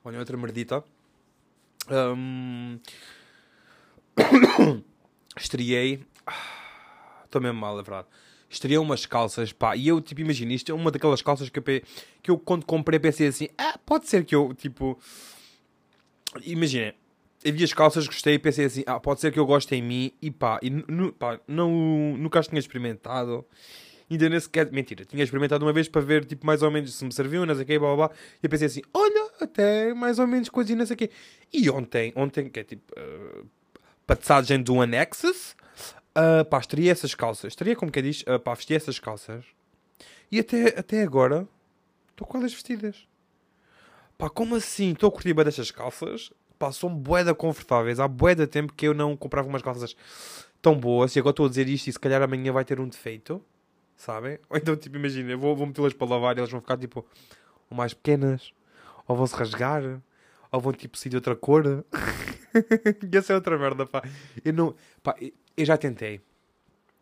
Olha, 0.04 0.20
outra 0.20 0.38
merdita. 0.38 0.84
Um. 1.90 2.80
Estou 7.26 7.42
mesmo 7.42 7.60
mal, 7.60 7.80
é 7.80 7.84
verdade. 7.84 8.08
Estreiei 8.50 8.80
umas 8.80 9.06
calças, 9.06 9.54
pá. 9.54 9.76
E 9.76 9.88
eu, 9.88 10.02
tipo, 10.02 10.22
imagina, 10.22 10.54
isto 10.54 10.72
é 10.72 10.76
uma 10.76 10.90
daquelas 10.90 11.22
calças 11.22 11.50
que 11.50 11.60
eu, 11.60 11.64
que 11.64 12.32
eu 12.32 12.40
quando 12.40 12.66
comprei 12.66 13.00
pensei 13.00 13.28
assim: 13.28 13.48
ah, 13.58 13.78
pode 13.86 14.08
ser 14.08 14.26
que 14.26 14.34
eu, 14.34 14.54
tipo. 14.56 14.98
Imagina, 16.44 16.94
eu 17.44 17.54
vi 17.54 17.64
as 17.64 17.74
calças, 17.74 18.08
gostei 18.08 18.36
e 18.36 18.40
pensei 18.40 18.66
assim: 18.66 18.84
ah, 18.88 19.00
pode 19.00 19.22
ser 19.22 19.32
que 19.32 19.40
eu 19.40 19.46
goste 19.46 19.76
em 19.76 19.82
mim. 19.82 20.12
E 20.22 20.32
pá, 20.32 20.60
e, 20.64 20.72
pá 21.12 21.40
não, 21.48 21.72
nunca 22.18 22.40
as 22.40 22.48
tinha 22.48 22.60
experimentado. 22.60 23.46
Ainda 24.10 24.28
nem 24.28 24.40
sequer. 24.40 24.72
Mentira, 24.72 25.06
tinha 25.06 25.24
experimentado 25.24 25.64
uma 25.64 25.72
vez 25.72 25.88
para 25.88 26.02
ver, 26.02 26.26
tipo, 26.26 26.46
mais 26.46 26.64
ou 26.64 26.72
menos 26.72 26.96
se 26.96 27.06
me 27.06 27.14
serviu, 27.14 27.46
não 27.46 27.54
sei 27.54 27.64
o 27.64 27.68
quê, 27.68 27.78
blá 27.78 27.96
blá 27.96 28.08
blá. 28.08 28.16
E 28.42 28.46
eu 28.46 28.50
pensei 28.50 28.66
assim: 28.68 28.82
olha, 28.94 29.29
até 29.44 29.94
mais 29.94 30.20
ou 30.20 30.28
menos 30.28 30.50
coisinha, 30.50 30.80
não 30.80 30.86
sei 30.86 30.96
o 30.96 30.98
quê. 30.98 31.10
E 31.52 31.70
ontem, 31.70 32.14
ontem, 32.16 32.50
que 32.50 32.60
é 32.60 32.64
tipo. 32.64 32.94
Uh, 32.98 33.46
passagem 34.06 34.62
do 34.62 34.82
Anexus 34.82 35.56
Uh, 36.20 36.44
pá, 36.44 36.60
estaria 36.60 36.92
essas 36.92 37.14
calças. 37.14 37.54
Estaria, 37.54 37.76
como 37.76 37.92
que 37.92 38.02
diz, 38.02 38.24
uh, 38.24 38.40
pá, 38.40 38.54
vestir 38.54 38.76
essas 38.76 39.00
calças. 39.00 39.46
E 40.32 40.40
até, 40.40 40.80
até 40.80 41.02
agora, 41.02 41.48
estou 42.12 42.28
com 42.28 42.38
elas 42.38 42.54
vestidas. 42.54 43.08
Pá, 44.18 44.30
como 44.30 44.56
assim? 44.56 44.92
Estou 44.92 45.10
a 45.10 45.12
curtir 45.12 45.34
bem 45.34 45.46
destas 45.46 45.72
calças. 45.72 46.32
Pá, 46.58 46.72
são 46.72 46.94
boeda 46.94 47.34
confortáveis. 47.34 48.00
Há 48.00 48.08
boeda 48.08 48.48
tempo 48.48 48.74
que 48.74 48.88
eu 48.88 48.94
não 48.94 49.16
comprava 49.16 49.48
umas 49.48 49.62
calças 49.62 49.96
tão 50.62 50.78
boas. 50.78 51.16
E 51.16 51.20
agora 51.20 51.32
estou 51.32 51.46
a 51.46 51.50
dizer 51.50 51.70
isto 51.70 51.88
e 51.88 51.94
se 51.94 52.00
calhar 52.00 52.22
amanhã 52.22 52.52
vai 52.52 52.66
ter 52.66 52.80
um 52.80 52.88
defeito. 52.88 53.42
Sabem? 53.96 54.40
Ou 54.50 54.58
então, 54.58 54.76
tipo, 54.76 54.98
imagina, 54.98 55.32
eu 55.32 55.40
vou, 55.40 55.56
vou 55.56 55.68
metê-las 55.68 55.94
para 55.94 56.08
lavar 56.08 56.36
e 56.36 56.40
elas 56.40 56.52
vão 56.52 56.60
ficar, 56.60 56.78
tipo, 56.78 57.06
mais 57.70 57.94
pequenas. 57.94 58.52
Ou 59.10 59.16
vão-se 59.16 59.36
rasgar. 59.36 60.02
Ou 60.52 60.62
vão, 60.62 60.72
tipo, 60.72 60.96
sair 60.96 61.10
de 61.10 61.16
outra 61.16 61.36
cor. 61.36 61.66
e 63.12 63.18
essa 63.18 63.34
é 63.34 63.36
outra 63.36 63.58
merda, 63.58 63.88
pá. 63.88 64.04
Eu 64.46 64.54
não... 64.54 64.76
Pá, 65.02 65.16
eu 65.58 65.66
já 65.66 65.76
tentei. 65.76 66.22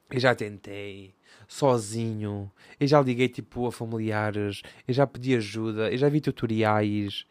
Eu 0.10 0.20
já 0.20 0.34
tentei. 0.34 1.14
Sozinho. 1.50 2.50
Eu 2.80 2.88
já 2.88 3.02
liguei 3.02 3.28
tipo 3.28 3.68
a 3.68 3.74
familiares. 3.74 4.62
Eu 4.88 4.94
já 4.94 5.06
pedi 5.06 5.36
ajuda. 5.36 5.92
Eu 5.92 5.98
já 5.98 6.08
vi 6.08 6.22
tutoriais. 6.22 7.26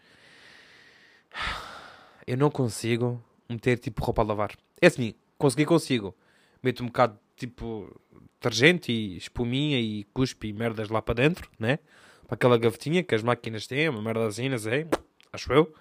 Eu 2.27 2.37
não 2.37 2.51
consigo 2.51 3.25
meter 3.49 3.79
tipo 3.79 4.05
roupa 4.05 4.21
a 4.21 4.27
lavar. 4.27 4.55
É 4.81 4.89
assim, 4.89 5.15
consegui, 5.39 5.65
consigo. 5.65 6.15
Meto 6.63 6.83
um 6.83 6.87
bocado 6.87 7.19
tipo 7.35 7.99
detergente 8.35 8.93
e 8.93 9.17
espuminha 9.17 9.81
e 9.81 10.05
cuspe 10.13 10.49
e 10.49 10.53
merdas 10.53 10.91
lá 10.91 11.01
para 11.01 11.15
dentro, 11.15 11.51
né? 11.59 11.79
Para 12.27 12.35
aquela 12.35 12.59
gavetinha 12.59 13.03
que 13.03 13.15
as 13.15 13.23
máquinas 13.23 13.67
têm, 13.67 13.89
uma 13.89 14.03
merda 14.03 14.27
assim, 14.27 14.49
não 14.49 14.59
sei. 14.59 14.87
Acho 15.33 15.53
eu. 15.53 15.73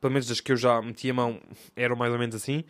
Pelo 0.00 0.12
menos 0.12 0.30
as 0.30 0.40
que 0.40 0.52
eu 0.52 0.56
já 0.56 0.80
meti 0.80 1.10
a 1.10 1.14
mão 1.14 1.40
eram 1.74 1.96
mais 1.96 2.12
ou 2.12 2.18
menos 2.18 2.34
assim 2.34 2.64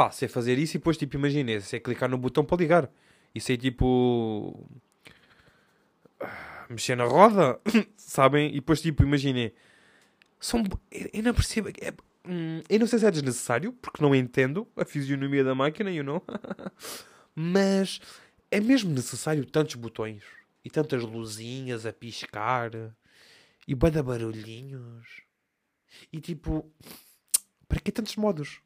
pá, 0.00 0.10
sei 0.10 0.28
fazer 0.28 0.58
isso 0.58 0.76
e 0.76 0.78
depois, 0.78 0.96
tipo, 0.96 1.14
imagina, 1.14 1.60
sei 1.60 1.78
clicar 1.78 2.08
no 2.08 2.16
botão 2.16 2.42
para 2.42 2.56
ligar. 2.56 2.90
E 3.34 3.40
sei, 3.40 3.58
tipo, 3.58 4.66
mexer 6.70 6.96
na 6.96 7.04
roda, 7.04 7.60
sabem? 7.98 8.48
E 8.48 8.54
depois, 8.54 8.80
tipo, 8.80 9.02
imaginem, 9.02 9.52
são... 10.38 10.64
Eu 11.12 11.22
não 11.22 11.34
percebo... 11.34 11.68
É... 11.68 11.92
Hum, 12.26 12.62
eu 12.70 12.80
não 12.80 12.86
sei 12.86 12.98
se 12.98 13.06
é 13.06 13.10
desnecessário, 13.10 13.74
porque 13.74 14.02
não 14.02 14.14
entendo 14.14 14.66
a 14.74 14.86
fisionomia 14.86 15.44
da 15.44 15.54
máquina, 15.54 15.90
you 15.90 16.02
know? 16.02 16.24
Mas 17.36 18.00
é 18.50 18.58
mesmo 18.58 18.90
necessário 18.94 19.44
tantos 19.44 19.74
botões 19.74 20.22
e 20.64 20.70
tantas 20.70 21.02
luzinhas 21.02 21.86
a 21.86 21.92
piscar 21.92 22.70
e 23.66 23.74
bada 23.74 24.02
barulhinhos 24.02 25.22
e 26.12 26.20
tipo, 26.20 26.72
para 27.68 27.80
que 27.80 27.92
tantos 27.92 28.16
modos? 28.16 28.60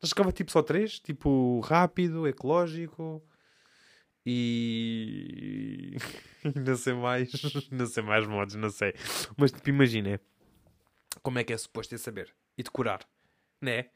Nós 0.00 0.10
jogava 0.10 0.32
tipo 0.32 0.50
só 0.50 0.62
três, 0.62 0.98
tipo 0.98 1.60
rápido, 1.60 2.26
ecológico 2.26 3.22
e 4.24 5.96
não 6.66 6.76
sei 6.76 6.94
mais, 6.94 7.30
não 7.70 7.86
sei 7.86 8.02
mais 8.02 8.26
modos, 8.26 8.54
não 8.54 8.70
sei. 8.70 8.94
Mas 9.36 9.52
tipo, 9.52 9.68
imagina 9.68 10.20
como 11.22 11.38
é 11.38 11.44
que 11.44 11.52
é 11.52 11.58
suposto 11.58 11.90
ter 11.90 11.98
saber 11.98 12.34
e 12.56 12.62
decorar, 12.62 13.06
né? 13.60 13.90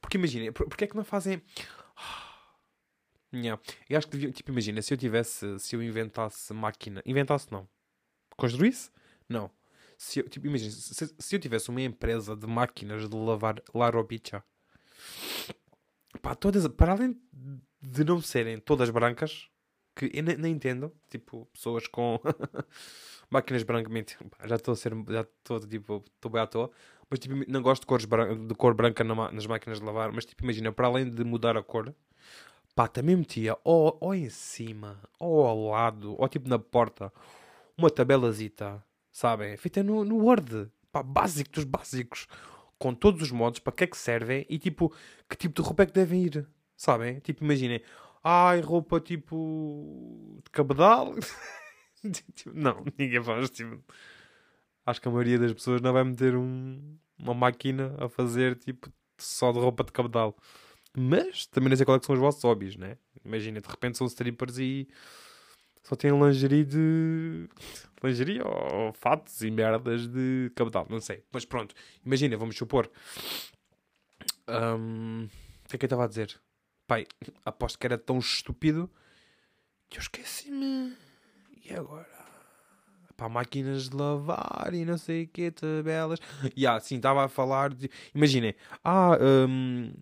Porque 0.00 0.16
imagina, 0.16 0.52
porque 0.52 0.84
é 0.84 0.86
que 0.86 0.96
não 0.96 1.04
fazem. 1.04 1.42
Yeah. 3.32 3.62
Eu 3.88 3.98
acho 3.98 4.06
que 4.06 4.16
devia, 4.16 4.32
tipo, 4.32 4.50
imagina, 4.50 4.80
se 4.80 4.92
eu 4.94 4.98
tivesse, 4.98 5.58
se 5.58 5.76
eu 5.76 5.82
inventasse 5.82 6.52
máquina, 6.54 7.02
inventasse 7.04 7.50
não, 7.52 7.68
construísse? 8.36 8.90
Não. 9.28 9.50
Se 9.98 10.20
eu, 10.20 10.28
tipo, 10.28 10.46
imagina, 10.46 10.70
se, 10.70 11.14
se 11.18 11.36
eu 11.36 11.40
tivesse 11.40 11.68
uma 11.68 11.82
empresa 11.82 12.36
de 12.36 12.46
máquinas 12.46 13.08
de 13.08 13.16
lavar 13.16 13.62
larobicha, 13.74 14.42
Pá, 16.22 16.34
todas, 16.34 16.66
para 16.68 16.92
além 16.92 17.16
de 17.80 18.04
não 18.04 18.20
serem 18.20 18.58
todas 18.58 18.90
brancas, 18.90 19.48
que 19.94 20.10
eu 20.12 20.22
nem, 20.22 20.52
entendo, 20.52 20.92
tipo, 21.10 21.46
pessoas 21.52 21.86
com 21.86 22.20
máquinas 23.30 23.62
brancas, 23.62 24.16
já 24.46 24.56
estou 24.56 24.72
a 24.72 24.76
ser, 24.76 24.92
já 25.08 25.20
estou, 25.20 25.60
tipo, 25.60 26.04
estou 26.06 26.30
bem 26.30 26.42
à 26.42 26.46
toa, 26.46 26.70
mas, 27.10 27.18
tipo, 27.20 27.34
não 27.50 27.62
gosto 27.62 27.82
de, 27.82 27.86
cores 27.86 28.06
de 28.06 28.54
cor 28.54 28.74
branca 28.74 29.04
nas 29.04 29.46
máquinas 29.46 29.78
de 29.80 29.84
lavar, 29.84 30.12
mas, 30.12 30.24
tipo, 30.24 30.42
imagina, 30.44 30.72
para 30.72 30.86
além 30.86 31.08
de 31.10 31.24
mudar 31.24 31.56
a 31.56 31.62
cor, 31.62 31.94
pá, 32.78 32.86
também 32.86 33.16
metia 33.16 33.58
ou, 33.64 33.98
ou 34.00 34.14
em 34.14 34.30
cima, 34.30 35.00
ou 35.18 35.44
ao 35.44 35.66
lado, 35.70 36.14
ou, 36.16 36.28
tipo, 36.28 36.48
na 36.48 36.60
porta, 36.60 37.12
uma 37.76 37.90
tabelazita, 37.90 38.80
sabem, 39.10 39.56
feita 39.56 39.82
no, 39.82 40.04
no 40.04 40.18
Word, 40.18 40.70
pá, 40.92 41.02
básico 41.02 41.50
dos 41.50 41.64
básicos, 41.64 42.28
com 42.78 42.94
todos 42.94 43.20
os 43.20 43.32
modos, 43.32 43.58
para 43.58 43.72
que 43.72 43.82
é 43.82 43.86
que 43.88 43.96
servem 43.96 44.46
e 44.48 44.60
tipo, 44.60 44.94
que 45.28 45.36
tipo 45.36 45.60
de 45.60 45.66
roupa 45.66 45.82
é 45.82 45.86
que 45.86 45.92
devem 45.92 46.22
ir, 46.26 46.46
sabem? 46.76 47.18
Tipo, 47.18 47.42
imaginem, 47.42 47.82
ai, 48.22 48.60
roupa 48.60 49.00
tipo 49.00 50.40
de 50.44 50.50
cabedal. 50.52 51.14
tipo, 52.32 52.52
não, 52.54 52.84
ninguém 52.96 53.20
faz, 53.20 53.50
tipo, 53.50 53.82
acho 54.86 55.00
que 55.00 55.08
a 55.08 55.10
maioria 55.10 55.40
das 55.40 55.52
pessoas 55.52 55.80
não 55.80 55.92
vai 55.92 56.04
meter 56.04 56.36
um, 56.36 56.96
uma 57.18 57.34
máquina 57.34 57.96
a 57.98 58.08
fazer 58.08 58.54
tipo 58.54 58.88
só 59.16 59.50
de 59.50 59.58
roupa 59.58 59.82
de 59.82 59.90
cabedal. 59.90 60.36
Mas 60.96 61.46
também 61.46 61.68
não 61.68 61.76
sei 61.76 61.84
qual 61.84 61.96
é 61.96 62.00
que 62.00 62.06
são 62.06 62.14
os 62.14 62.20
vossos 62.20 62.42
hobbies, 62.42 62.76
né? 62.76 62.96
Imagina, 63.24 63.60
de 63.60 63.68
repente 63.68 63.98
são 63.98 64.06
strippers 64.06 64.58
e 64.58 64.88
só 65.82 65.94
têm 65.96 66.10
lingerie 66.10 66.64
de. 66.64 67.48
lingerie 68.02 68.40
ou, 68.42 68.92
fatos 68.92 69.42
e 69.42 69.50
merdas 69.50 70.06
de 70.06 70.50
cabedal, 70.54 70.86
não 70.88 71.00
sei. 71.00 71.22
Mas 71.32 71.44
pronto, 71.44 71.74
imagina, 72.04 72.36
vamos 72.36 72.56
supor. 72.56 72.90
Um... 74.48 75.28
O 75.64 75.68
que 75.68 75.76
é 75.76 75.78
que 75.78 75.84
eu 75.84 75.88
estava 75.88 76.04
a 76.04 76.08
dizer? 76.08 76.40
Pai, 76.86 77.06
aposto 77.44 77.78
que 77.78 77.86
era 77.86 77.98
tão 77.98 78.18
estúpido 78.18 78.90
que 79.90 79.98
eu 79.98 80.02
esqueci-me. 80.02 80.96
E 81.64 81.74
agora? 81.74 82.17
Pá, 83.18 83.28
máquinas 83.28 83.88
de 83.88 83.96
lavar 83.96 84.72
e 84.72 84.84
não 84.84 84.96
sei 84.96 85.24
o 85.24 85.28
que, 85.28 85.50
tabelas. 85.50 86.20
E 86.56 86.64
ah, 86.64 86.78
sim, 86.78 86.98
estava 86.98 87.24
a 87.24 87.28
falar 87.28 87.74
de. 87.74 87.90
Imaginem, 88.14 88.54
ah, 88.84 89.18
um, 89.20 89.92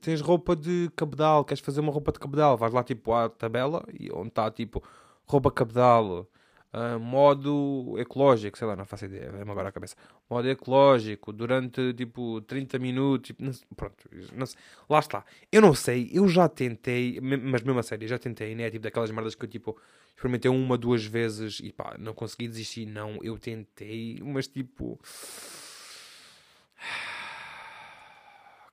tens 0.00 0.22
roupa 0.22 0.56
de 0.56 0.90
cabedal, 0.96 1.44
queres 1.44 1.62
fazer 1.62 1.80
uma 1.80 1.92
roupa 1.92 2.10
de 2.10 2.18
cabedal? 2.18 2.56
Vais 2.56 2.72
lá 2.72 2.82
tipo 2.82 3.12
à 3.12 3.28
tabela 3.28 3.84
onde 4.14 4.28
está 4.28 4.50
tipo 4.50 4.82
roupa 5.26 5.50
cabedal, 5.50 6.26
uh, 6.74 6.98
modo 6.98 7.94
ecológico, 7.98 8.58
sei 8.58 8.66
lá, 8.66 8.74
não 8.74 8.84
faço 8.84 9.04
ideia, 9.04 9.30
vem-me 9.30 9.50
agora 9.50 9.68
a 9.68 9.72
cabeça. 9.72 9.96
Modo 10.28 10.48
ecológico, 10.48 11.32
durante 11.32 11.94
tipo 11.94 12.40
30 12.42 12.78
minutos, 12.78 13.28
tipo, 13.28 13.44
não, 13.44 13.52
pronto, 13.76 14.08
não 14.32 14.46
sei, 14.46 14.58
lá 14.88 14.98
está. 14.98 15.24
Eu 15.52 15.62
não 15.62 15.74
sei, 15.74 16.10
eu 16.12 16.28
já 16.28 16.48
tentei, 16.48 17.20
mas 17.20 17.62
mesmo 17.62 17.78
a 17.78 17.82
sério, 17.82 18.08
já 18.08 18.18
tentei, 18.18 18.54
né? 18.54 18.70
Tipo 18.70 18.82
daquelas 18.82 19.10
merdas 19.10 19.34
que 19.34 19.44
eu 19.44 19.48
tipo 19.48 19.80
experimentei 20.16 20.50
uma, 20.50 20.76
duas 20.76 21.04
vezes 21.04 21.60
e 21.60 21.72
pá, 21.72 21.96
não 21.98 22.14
consegui 22.14 22.48
desistir, 22.48 22.86
não. 22.86 23.18
Eu 23.22 23.38
tentei, 23.38 24.20
mas 24.22 24.46
tipo. 24.48 24.98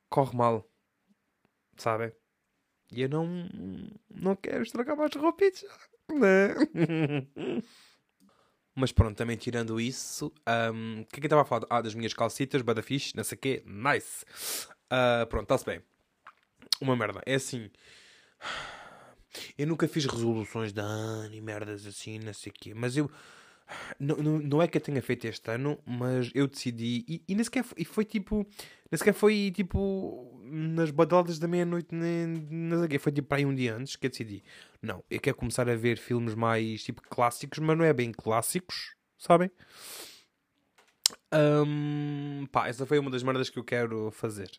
Corre 0.09 0.35
mal, 0.35 0.69
sabem? 1.77 2.11
E 2.91 3.03
eu 3.03 3.09
não, 3.09 3.47
não 4.09 4.35
quero 4.35 4.63
estragar 4.63 4.97
mais 4.97 5.13
roupitas. 5.15 5.63
Né? 6.09 6.53
Mas 8.73 8.91
pronto, 8.91 9.17
também 9.17 9.35
tirando 9.35 9.79
isso, 9.79 10.31
um, 10.73 11.01
o 11.01 11.05
que 11.05 11.17
é 11.17 11.19
que 11.19 11.25
eu 11.25 11.27
estava 11.27 11.41
a 11.41 11.45
falar? 11.45 11.65
Ah, 11.69 11.81
das 11.81 11.93
minhas 11.93 12.13
calcitas, 12.13 12.61
badafixe, 12.61 13.15
não 13.15 13.23
sei 13.23 13.37
o 13.37 13.41
quê, 13.41 13.63
nice. 13.65 14.25
Uh, 14.85 15.25
pronto, 15.27 15.43
está-se 15.43 15.65
bem. 15.65 15.81
Uma 16.79 16.95
merda, 16.95 17.21
é 17.25 17.35
assim. 17.35 17.69
Eu 19.57 19.67
nunca 19.67 19.87
fiz 19.87 20.05
resoluções 20.05 20.71
de 20.71 20.79
ano 20.79 21.33
e 21.33 21.41
merdas 21.41 21.85
assim, 21.85 22.19
não 22.19 22.33
sei 22.33 22.51
o 22.51 22.55
quê, 22.57 22.73
mas 22.73 22.95
eu 22.95 23.09
não, 23.99 24.17
não, 24.17 24.39
não 24.39 24.61
é 24.61 24.67
que 24.67 24.77
eu 24.77 24.81
tenha 24.81 25.01
feito 25.01 25.25
este 25.25 25.49
ano, 25.51 25.79
mas 25.85 26.31
eu 26.33 26.47
decidi. 26.47 27.05
E, 27.07 27.23
e 27.27 27.35
nem 27.35 27.43
sequer 27.43 27.63
foi, 27.63 27.77
e 27.81 27.85
foi 27.85 28.05
tipo. 28.05 28.47
Nem 28.91 28.97
sequer 28.97 29.13
foi 29.13 29.51
tipo. 29.55 30.30
Nas 30.53 30.91
badaladas 30.91 31.39
da 31.39 31.47
meia-noite. 31.47 31.89
Foi 32.99 33.11
tipo 33.11 33.27
para 33.29 33.37
aí 33.37 33.45
um 33.45 33.55
dia 33.55 33.75
antes 33.75 33.95
que 33.95 34.05
eu 34.05 34.09
decidi. 34.09 34.43
Não, 34.81 35.03
eu 35.09 35.19
quero 35.19 35.37
começar 35.37 35.69
a 35.69 35.75
ver 35.75 35.97
filmes 35.97 36.35
mais 36.35 36.83
tipo 36.83 37.01
clássicos, 37.01 37.59
mas 37.59 37.77
não 37.77 37.85
é 37.85 37.93
bem 37.93 38.11
clássicos, 38.11 38.95
sabem? 39.17 39.49
Um, 41.33 42.45
pá, 42.51 42.67
essa 42.67 42.85
foi 42.85 42.99
uma 42.99 43.09
das 43.09 43.23
merdas 43.23 43.49
que 43.49 43.57
eu 43.57 43.63
quero 43.63 44.11
fazer. 44.11 44.51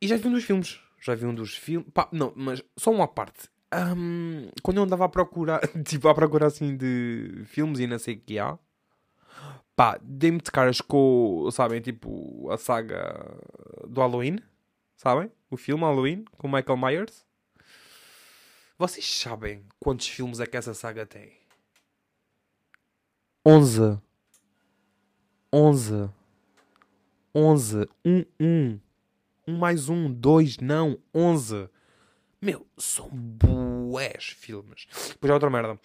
E 0.00 0.08
já 0.08 0.16
vi 0.16 0.28
um 0.28 0.32
dos 0.32 0.44
filmes. 0.44 0.80
Já 0.98 1.14
vi 1.14 1.26
um 1.26 1.34
dos 1.34 1.54
filmes. 1.56 1.88
Pá, 1.92 2.08
não, 2.12 2.32
mas 2.34 2.62
só 2.76 2.90
uma 2.90 3.06
parte. 3.06 3.48
Ahm, 3.70 4.48
quando 4.62 4.78
eu 4.78 4.84
andava 4.84 5.04
a 5.04 5.08
procurar, 5.08 5.60
tipo, 5.84 6.08
a 6.08 6.14
procurar 6.14 6.46
assim 6.46 6.76
de 6.76 7.44
filmes 7.46 7.78
e 7.78 7.86
não 7.86 7.98
sei 7.98 8.14
o 8.14 8.20
que 8.20 8.38
há, 8.38 8.58
pá, 9.82 9.98
dei-me 10.00 10.38
de 10.38 10.48
caras 10.48 10.80
com, 10.80 11.48
sabem, 11.50 11.80
tipo, 11.80 12.48
a 12.52 12.56
saga 12.56 13.36
do 13.88 14.00
Halloween, 14.00 14.38
sabem? 14.96 15.28
O 15.50 15.56
filme 15.56 15.82
Halloween 15.82 16.24
com 16.38 16.46
Michael 16.46 16.76
Myers. 16.76 17.26
Vocês 18.78 19.04
sabem 19.04 19.66
quantos 19.80 20.06
filmes 20.06 20.38
é 20.38 20.46
que 20.46 20.56
essa 20.56 20.72
saga 20.72 21.04
tem? 21.04 21.32
11. 23.44 23.98
11. 25.52 26.10
11. 27.34 27.88
1, 28.04 28.24
1. 28.38 28.80
1 29.48 29.58
mais 29.58 29.88
1, 29.88 30.12
2, 30.12 30.58
não. 30.58 30.96
11. 31.12 31.68
Meu, 32.40 32.64
são 32.78 33.08
bués 33.08 34.26
filmes. 34.26 34.86
Depois 35.08 35.28
há 35.28 35.34
outra 35.34 35.50
merda. 35.50 35.76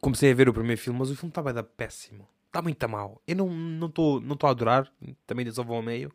Comecei 0.00 0.32
a 0.32 0.34
ver 0.34 0.48
o 0.48 0.52
primeiro 0.52 0.80
filme, 0.80 0.98
mas 0.98 1.08
o 1.08 1.14
filme 1.14 1.30
está 1.30 1.40
bem 1.40 1.54
da 1.54 1.62
péssimo. 1.62 2.28
Está 2.50 2.60
muito 2.60 2.88
mal. 2.88 3.22
Eu 3.28 3.36
não 3.36 3.86
estou 3.86 4.20
não 4.20 4.36
não 4.40 4.48
a 4.48 4.50
adorar. 4.50 4.92
Também 5.24 5.48
só 5.52 5.62
vou 5.62 5.76
ao 5.76 5.82
meio. 5.82 6.12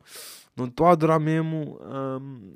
Não 0.54 0.66
estou 0.66 0.86
a 0.86 0.92
adorar 0.92 1.18
mesmo. 1.18 1.80
hum, 1.82 2.52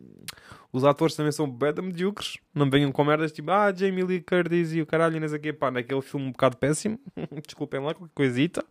os 0.73 0.83
atores 0.83 1.15
também 1.15 1.31
são 1.31 1.49
bem 1.49 1.73
da 1.73 1.81
medíocres. 1.81 2.39
Não 2.53 2.69
venham 2.69 2.91
com 2.91 3.05
merdas 3.05 3.31
tipo, 3.31 3.49
ah, 3.49 3.73
Jamie 3.73 4.03
Lee 4.03 4.19
Curtis 4.19 4.73
e 4.73 4.81
o 4.81 4.85
caralho, 4.85 5.17
não 5.17 5.27
sei 5.29 5.49
o. 5.49 5.53
Pá, 5.53 5.71
naquele 5.71 6.01
filme 6.01 6.25
um 6.25 6.31
bocado 6.33 6.57
péssimo. 6.57 6.99
Desculpem 7.47 7.79
lá, 7.79 7.93
qualquer 7.93 8.13
coisita. 8.13 8.65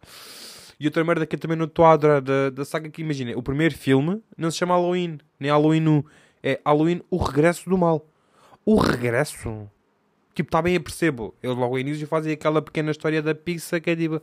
E 0.79 0.85
outra 0.85 1.03
merda 1.03 1.25
que 1.27 1.37
eu 1.37 1.41
também 1.41 1.57
não 1.57 1.65
estou 1.65 1.87
a 1.87 1.93
adorar 1.93 2.21
da, 2.21 2.51
da 2.51 2.65
saga 2.67 2.91
que 2.91 3.01
imagina. 3.01 3.33
O 3.35 3.43
primeiro 3.43 3.75
filme 3.75 4.23
não 4.37 4.51
se 4.51 4.59
chama 4.59 4.75
Halloween. 4.75 5.19
Nem 5.41 5.51
Halloween 5.51 5.89
1. 5.89 6.05
É 6.43 6.61
Halloween 6.67 7.01
O 7.11 7.17
Regresso 7.17 7.69
do 7.71 7.79
Mal. 7.79 8.07
O 8.63 8.77
Regresso? 8.77 9.69
Tipo, 10.35 10.49
está 10.49 10.61
bem, 10.61 10.75
eu 10.75 10.83
percebo. 10.83 11.35
Eles 11.43 11.57
logo 11.57 11.75
ao 11.75 11.79
início 11.79 12.07
fazem 12.07 12.35
aquela 12.35 12.61
pequena 12.61 12.91
história 12.91 13.23
da 13.23 13.35
pizza 13.35 13.81
que 13.81 13.89
é 13.89 13.97
tipo... 13.97 14.21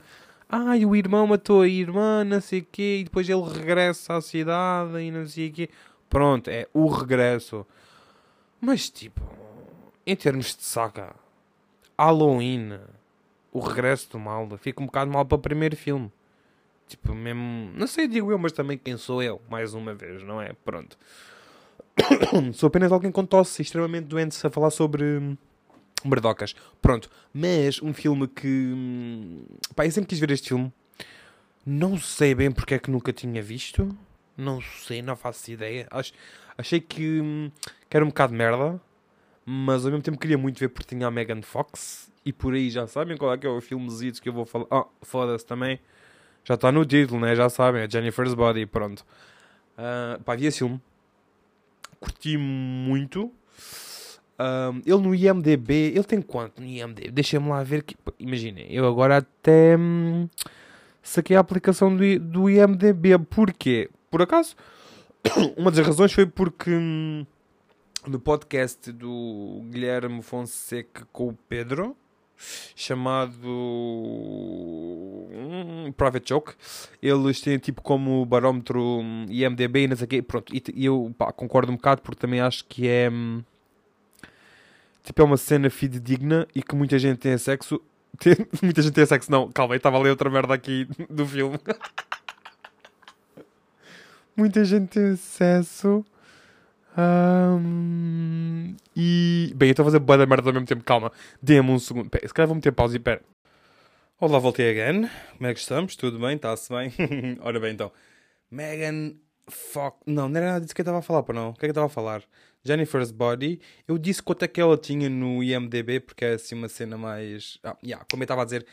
Ai, 0.50 0.86
o 0.86 0.96
irmão 0.96 1.26
matou 1.28 1.62
a 1.62 1.68
irmã, 1.68 2.24
não 2.24 2.40
sei 2.40 2.60
o 2.60 2.68
quê. 2.72 2.98
E 3.02 3.04
depois 3.04 3.28
ele 3.30 3.42
regressa 3.42 4.16
à 4.16 4.22
cidade 4.22 5.00
e 5.00 5.12
não 5.12 5.26
sei 5.28 5.50
o 5.50 5.54
quê. 5.54 5.70
Pronto, 6.10 6.50
é 6.50 6.68
o 6.74 6.88
regresso. 6.88 7.66
Mas, 8.62 8.90
tipo... 8.90 9.22
Em 10.06 10.16
termos 10.16 10.56
de 10.56 10.64
saga... 10.64 11.16
Halloween... 11.98 12.80
O 13.52 13.60
regresso 13.60 14.10
do 14.12 14.20
mal. 14.20 14.50
Fica 14.58 14.84
um 14.84 14.86
bocado 14.86 15.10
mal 15.10 15.26
para 15.26 15.36
o 15.36 15.40
primeiro 15.40 15.76
filme. 15.78 16.12
Tipo, 16.88 17.14
mesmo... 17.14 17.72
Não 17.74 17.88
sei, 17.88 18.08
digo 18.08 18.32
eu, 18.32 18.38
mas 18.38 18.52
também 18.52 18.78
quem 18.78 18.98
sou 18.98 19.24
eu? 19.24 19.42
Mais 19.50 19.74
uma 19.74 19.94
vez, 19.94 20.22
não 20.24 20.42
é? 20.42 20.54
Pronto. 20.66 20.98
Sou 22.54 22.68
apenas 22.68 22.92
alguém 22.92 23.12
com 23.12 23.26
tosse 23.26 23.62
extremamente 23.62 24.06
doente 24.06 24.46
a 24.46 24.50
falar 24.50 24.70
sobre 24.70 25.04
hum, 25.04 25.38
merdocas. 26.08 26.56
Pronto. 26.82 27.10
Mas 27.34 27.82
um 27.82 27.94
filme 27.94 28.28
que. 28.28 28.48
hum, 28.48 29.46
Pá, 29.76 29.86
eu 29.86 29.92
sempre 29.92 30.10
quis 30.10 30.20
ver 30.20 30.32
este 30.32 30.50
filme. 30.50 30.72
Não 31.66 31.98
sei 31.98 32.36
bem 32.36 32.52
porque 32.52 32.76
é 32.76 32.80
que 32.80 32.92
nunca 32.92 33.12
tinha 33.12 33.42
visto. 33.42 33.96
Não 34.38 34.62
sei, 34.62 35.02
não 35.02 35.16
faço 35.16 35.50
ideia. 35.52 35.88
Ach- 35.92 36.12
Achei 36.58 36.80
que, 36.80 37.20
hum, 37.22 37.52
que 37.90 37.98
era 37.98 38.06
um 38.06 38.10
bocado 38.10 38.34
merda. 38.34 38.80
Mas 39.46 39.86
ao 39.86 39.92
mesmo 39.92 40.04
tempo 40.04 40.18
queria 40.18 40.38
muito 40.38 40.60
ver 40.60 40.70
porque 40.70 40.96
tinha 40.96 41.08
a 41.08 41.12
Megan 41.12 41.42
Fox. 41.42 42.12
E 42.26 42.34
por 42.34 42.54
aí 42.54 42.70
já 42.70 42.88
sabem 42.88 43.16
qual 43.18 43.34
é 43.34 43.38
que 43.38 43.46
é 43.46 43.50
o 43.50 43.62
filmezinho 43.62 44.14
que 44.14 44.30
eu 44.30 44.34
vou 44.34 44.46
falar. 44.46 44.66
Ah, 44.72 44.86
foda-se 45.04 45.46
também. 45.46 45.80
Já 46.44 46.56
está 46.56 46.72
no 46.72 46.86
título, 46.86 47.20
né? 47.20 47.36
Já 47.36 47.50
sabem. 47.50 47.82
É 47.84 47.90
Jennifer's 47.90 48.34
Body. 48.34 48.66
Pronto. 48.66 49.06
Ah, 49.78 50.20
pá, 50.26 50.36
vi 50.36 50.46
esse 50.48 50.60
filme 50.60 50.82
curti 52.00 52.38
muito. 52.38 53.32
Ahm, 54.38 54.82
ele 54.86 54.98
no 54.98 55.16
IMDB, 55.16 55.94
ele 55.96 56.04
tem 56.04 56.22
quanto 56.22 56.62
no 56.62 56.68
IMDB? 56.68 57.10
Deixa-me 57.12 57.50
lá 57.50 57.64
ver 57.64 57.84
que. 57.84 57.96
Imaginem, 58.20 58.68
eu 58.70 58.86
agora 58.88 59.18
até 59.18 59.78
hum, 59.78 60.28
saquei 61.02 61.38
a 61.38 61.40
aplicação 61.40 61.96
do, 61.96 62.20
do 62.20 62.50
IMDB. 62.50 63.18
Porquê? 63.30 63.90
Por 64.12 64.22
acaso, 64.22 64.56
uma 65.58 65.72
das 65.72 65.86
razões 65.86 66.12
foi 66.12 66.26
porque 66.26 66.70
hum, 66.70 67.26
no 68.06 68.20
podcast 68.20 68.92
do 68.92 69.62
Guilherme 69.70 70.22
Fonseca 70.22 71.08
com 71.14 71.30
o 71.30 71.38
Pedro, 71.48 71.96
chamado 72.76 73.40
hum, 75.32 75.94
Private 75.96 76.28
Joke, 76.28 76.54
eles 77.02 77.40
têm 77.40 77.58
tipo 77.58 77.82
como 77.82 78.26
barómetro 78.26 78.82
hum, 78.82 79.26
IMDB 79.30 79.84
e 79.84 79.88
não 79.88 79.96
sei 79.96 80.06
o 80.06 80.08
quê. 80.10 80.22
Pronto, 80.22 80.54
e 80.54 80.86
eu 80.86 81.14
pá, 81.18 81.32
concordo 81.32 81.72
um 81.72 81.76
bocado 81.78 82.02
porque 82.02 82.20
também 82.20 82.42
acho 82.42 82.66
que 82.66 82.88
é 82.88 83.10
hum, 83.10 83.42
tipo 85.06 85.22
é 85.22 85.26
uma 85.26 85.38
cena 85.38 85.70
fidedigna 85.70 86.48
e 86.54 86.62
que 86.62 86.76
muita 86.76 87.00
gente 87.00 87.20
tem 87.20 87.38
sexo. 87.38 87.80
Tem- 88.18 88.48
muita 88.64 88.82
gente 88.82 88.94
tem 88.94 89.06
sexo, 89.06 89.30
não, 89.30 89.52
calma, 89.52 89.74
eu 89.74 89.78
estava 89.78 89.98
a 89.98 90.02
ler 90.02 90.10
outra 90.10 90.30
merda 90.30 90.54
aqui 90.54 90.88
do 91.10 91.28
filme. 91.28 91.60
muita 94.38 94.64
gente 94.64 94.88
tem 94.88 95.12
acesso. 95.12 96.06
Hum, 96.98 98.74
e 98.96 99.52
bem, 99.56 99.68
eu 99.68 99.72
estou 99.72 99.84
a 99.84 99.88
fazer 99.88 100.00
boa 100.00 100.18
da 100.18 100.26
merda 100.26 100.50
ao 100.50 100.54
mesmo 100.54 100.66
tempo, 100.66 100.82
calma. 100.84 101.12
Dê-me 101.42 101.70
um 101.72 101.78
segundo. 101.78 102.10
Pera, 102.10 102.26
se 102.26 102.34
calhar 102.34 102.48
vou 102.48 102.56
meter 102.56 102.72
pausa 102.72 102.96
e 102.96 103.00
pera. 103.00 103.22
Olá, 104.18 104.40
voltei 104.40 104.72
again. 104.72 105.10
Como 105.38 105.50
é 105.50 105.54
que 105.54 105.60
estamos? 105.60 105.98
Tudo 105.98 106.18
bem? 106.18 106.38
Está-se 106.38 106.70
bem? 106.74 106.94
Ora 107.42 107.60
bem, 107.60 107.74
então. 107.74 107.92
Megan 108.50 109.14
Fox. 109.48 109.98
Não, 110.06 110.28
não 110.28 110.38
era 110.38 110.54
nada 110.54 110.62
disso 110.62 110.74
que 110.74 110.82
eu 110.82 110.84
estava 110.84 111.00
a 111.00 111.02
falar, 111.02 111.24
para 111.24 111.36
não. 111.36 111.50
O 111.50 111.54
que 111.54 111.60
é 111.60 111.62
que 111.62 111.66
eu 111.68 111.72
estava 111.72 111.88
a 111.88 111.90
falar? 111.90 112.24
Jennifer's 112.64 113.12
Body. 113.12 113.62
Eu 113.88 113.98
disse 113.98 114.22
quanto 114.22 114.44
é 114.44 114.48
que 114.48 114.60
ela 114.60 114.78
tinha 114.78 115.10
no 115.10 115.44
IMDB, 115.44 116.00
porque 116.00 116.26
é 116.26 116.34
assim 116.34 116.56
uma 116.56 116.68
cena 116.68 116.98
mais. 116.98 117.60
Ah, 117.64 117.78
yeah, 117.84 118.06
como 118.10 118.24
eu 118.24 118.26
estava 118.26 118.42
a 118.42 118.46
dizer, 118.46 118.66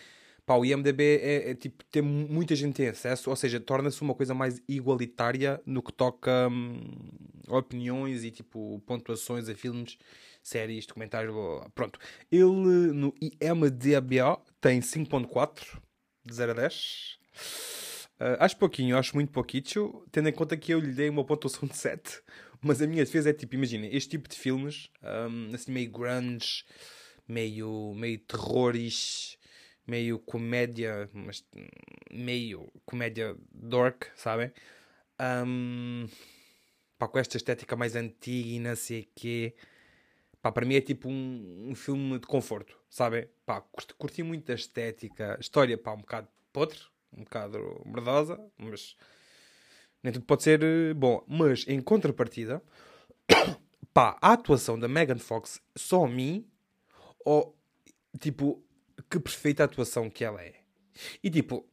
pá, 0.46 0.54
o 0.54 0.64
IMDB 0.64 1.20
é, 1.22 1.50
é 1.50 1.54
tipo, 1.54 1.84
tem 1.84 2.02
muita 2.02 2.56
gente 2.56 2.74
tem 2.74 2.88
acesso, 2.88 3.28
ou 3.28 3.36
seja, 3.36 3.60
torna-se 3.60 4.00
uma 4.00 4.14
coisa 4.14 4.34
mais 4.34 4.62
igualitária 4.66 5.60
no 5.66 5.82
que 5.82 5.92
toca 5.92 6.48
hum, 6.48 6.80
opiniões 7.48 8.24
e 8.24 8.30
tipo 8.30 8.82
pontuações 8.86 9.48
a 9.48 9.54
filmes, 9.54 9.98
séries, 10.42 10.86
documentários, 10.86 11.34
blá, 11.34 11.58
blá. 11.58 11.68
pronto. 11.74 11.98
Ele 12.30 12.46
no 12.46 13.14
IMDB 13.20 14.16
tem 14.60 14.80
5.4 14.80 15.78
de 16.24 16.34
0 16.34 16.52
a 16.52 16.54
10. 16.54 17.18
Ah, 18.24 18.44
acho 18.44 18.56
pouquinho, 18.56 18.96
acho 18.96 19.16
muito 19.16 19.32
pouquinho, 19.32 20.04
tendo 20.12 20.28
em 20.28 20.32
conta 20.32 20.56
que 20.56 20.72
eu 20.72 20.78
lhe 20.78 20.92
dei 20.92 21.08
uma 21.08 21.24
pontuação 21.24 21.66
de 21.68 21.76
7. 21.76 22.22
Mas 22.62 22.80
a 22.80 22.86
minha 22.86 23.04
defesa 23.04 23.30
é 23.30 23.32
tipo, 23.32 23.56
imagina, 23.56 23.86
este 23.88 24.10
tipo 24.10 24.28
de 24.28 24.36
filmes, 24.36 24.88
hum, 25.02 25.50
assim 25.52 25.72
meio 25.72 25.90
grunge, 25.90 26.64
meio, 27.26 27.92
meio 27.96 28.20
terrorish, 28.20 29.36
meio 29.84 30.20
comédia, 30.20 31.10
mas 31.12 31.44
meio 32.12 32.70
comédia 32.86 33.36
dork, 33.52 34.06
sabem? 34.14 34.52
Hum, 35.44 36.06
pá, 36.98 37.08
com 37.08 37.18
esta 37.18 37.36
estética 37.36 37.74
mais 37.74 37.96
antiga 37.96 38.48
e 38.48 38.60
não 38.60 38.76
sei 38.76 39.00
o 39.02 39.08
quê. 39.16 39.56
Pá, 40.40 40.52
para 40.52 40.64
mim 40.66 40.76
é 40.76 40.80
tipo 40.80 41.08
um, 41.08 41.70
um 41.70 41.74
filme 41.74 42.18
de 42.20 42.26
conforto, 42.28 42.78
sabem? 42.88 43.28
Pá, 43.44 43.60
curti, 43.60 43.94
curti 43.94 44.22
muito 44.22 44.46
da 44.46 44.54
estética. 44.54 45.36
História, 45.40 45.76
pá, 45.76 45.94
um 45.94 45.98
bocado 45.98 46.28
podre, 46.52 46.78
um 47.16 47.24
bocado 47.24 47.82
merdosa, 47.84 48.38
mas 48.58 48.96
nem 50.02 50.12
tudo 50.12 50.24
pode 50.24 50.42
ser 50.42 50.62
eh, 50.62 50.94
bom. 50.94 51.24
Mas, 51.28 51.66
em 51.68 51.80
contrapartida, 51.80 52.62
pá, 53.92 54.18
a 54.20 54.32
atuação 54.32 54.78
da 54.78 54.88
Megan 54.88 55.18
Fox 55.18 55.60
só 55.76 56.04
a 56.04 56.08
mim, 56.08 56.48
ou, 57.24 57.56
tipo, 58.18 58.64
que 59.10 59.20
perfeita 59.20 59.64
atuação 59.64 60.10
que 60.10 60.24
ela 60.24 60.42
é. 60.42 60.54
E, 61.22 61.30
tipo, 61.30 61.68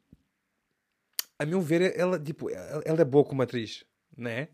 a 1.38 1.46
meu 1.46 1.62
ver, 1.62 1.98
ela, 1.98 2.20
tipo, 2.20 2.50
ela 2.50 3.02
é 3.02 3.06
boa 3.06 3.24
como 3.24 3.42
atriz, 3.42 3.84
né? 4.16 4.50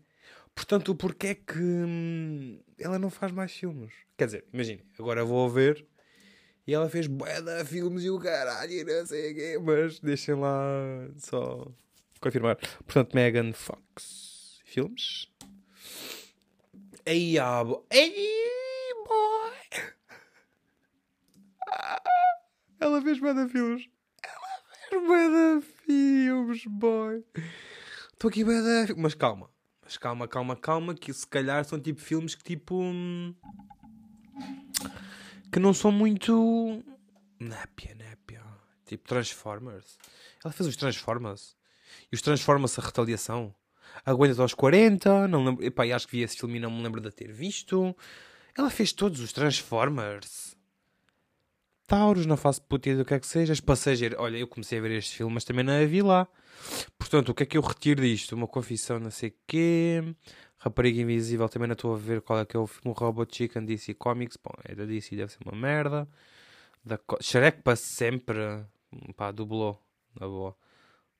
Portanto, 0.54 0.94
porquê 0.94 1.26
é 1.28 1.34
que 1.34 1.58
hum, 1.58 2.58
ela 2.78 2.98
não 2.98 3.10
faz 3.10 3.30
mais 3.30 3.52
filmes? 3.52 3.92
Quer 4.16 4.26
dizer, 4.26 4.44
imagine, 4.52 4.82
agora 4.98 5.22
vou 5.22 5.48
ver 5.50 5.86
e 6.66 6.74
ela 6.74 6.88
fez 6.88 7.06
de 7.06 7.64
filmes 7.64 8.02
e 8.02 8.10
o 8.10 8.18
caralho 8.18 8.84
não 8.84 9.06
sei 9.06 9.30
o 9.30 9.34
quê, 9.34 9.58
mas 9.62 10.00
deixem 10.00 10.34
lá 10.34 10.60
só 11.16 11.66
confirmar. 12.20 12.56
Portanto, 12.84 13.14
Megan 13.14 13.52
Fox, 13.52 14.60
filmes. 14.64 15.28
Ei, 17.04 17.38
abo. 17.38 17.86
Ei, 17.88 18.92
boy. 19.06 19.52
Ela 22.80 23.00
fez 23.00 23.18
de 23.18 23.48
filmes. 23.48 23.88
Ela 24.90 25.06
fez 25.06 25.30
de 25.30 25.60
filmes, 25.84 26.64
boy. 26.66 27.24
Estou 28.12 28.28
aqui 28.28 28.42
de... 28.42 28.94
Mas 28.96 29.14
calma. 29.14 29.48
Mas 29.84 29.96
calma, 29.96 30.26
calma, 30.26 30.56
calma, 30.56 30.94
que 30.96 31.12
se 31.12 31.24
calhar 31.26 31.64
são 31.64 31.78
tipo 31.78 32.00
filmes 32.00 32.34
que 32.34 32.42
tipo... 32.42 32.74
hum, 32.74 33.32
Que 35.56 35.60
não 35.60 35.72
são 35.72 35.90
muito... 35.90 36.84
Népia, 37.40 37.94
népia. 37.94 38.42
Tipo 38.84 39.08
Transformers. 39.08 39.96
Ela 40.44 40.52
fez 40.52 40.68
os 40.68 40.76
Transformers. 40.76 41.56
E 42.12 42.14
os 42.14 42.20
Transformers 42.20 42.78
a 42.78 42.82
retaliação. 42.82 43.54
Aguentas 44.04 44.38
aos 44.38 44.52
40, 44.52 45.26
não 45.26 45.46
lembro. 45.46 45.64
Epá, 45.64 45.84
acho 45.86 46.06
que 46.08 46.18
vi 46.18 46.22
esse 46.22 46.36
filme 46.36 46.58
e 46.58 46.60
não 46.60 46.70
me 46.70 46.82
lembro 46.82 47.00
de 47.00 47.10
ter 47.10 47.32
visto. 47.32 47.96
Ela 48.54 48.68
fez 48.68 48.92
todos 48.92 49.18
os 49.18 49.32
Transformers. 49.32 50.54
Tauros, 51.86 52.26
não 52.26 52.36
faço 52.36 52.60
puta 52.60 52.94
do 52.94 53.06
que 53.06 53.14
é 53.14 53.18
que 53.18 53.26
seja. 53.26 53.54
As. 53.54 53.62
Olha, 54.18 54.36
eu 54.36 54.46
comecei 54.46 54.78
a 54.78 54.82
ver 54.82 54.90
este 54.90 55.16
filme, 55.16 55.32
mas 55.32 55.44
também 55.44 55.64
não 55.64 55.72
a 55.72 55.86
vi 55.86 56.02
lá. 56.02 56.28
Portanto, 56.98 57.30
o 57.30 57.34
que 57.34 57.44
é 57.44 57.46
que 57.46 57.56
eu 57.56 57.62
retiro 57.62 58.02
disto? 58.02 58.34
Uma 58.34 58.46
confissão, 58.46 58.98
não 58.98 59.10
sei 59.10 59.34
quê. 59.46 60.04
Rapariga 60.58 61.00
Invisível, 61.00 61.48
também 61.48 61.68
não 61.68 61.74
estou 61.74 61.94
a 61.94 61.98
ver 61.98 62.22
qual 62.22 62.40
é 62.40 62.44
que 62.44 62.56
é 62.56 62.60
o 62.60 62.66
filme. 62.66 62.94
Robot 62.96 63.36
Chicken 63.36 63.64
DC 63.64 63.94
Comics. 63.94 64.38
Bom, 64.42 64.52
é 64.64 64.74
da 64.74 64.84
DC, 64.84 65.14
deve 65.14 65.32
ser 65.32 65.38
uma 65.44 65.56
merda. 65.56 66.08
Da 66.84 66.96
Co... 66.98 67.18
Shrek 67.20 67.62
para 67.62 67.76
sempre. 67.76 68.64
Pá, 69.16 69.30
dublou. 69.30 69.80
Na 70.18 70.26
boa. 70.26 70.56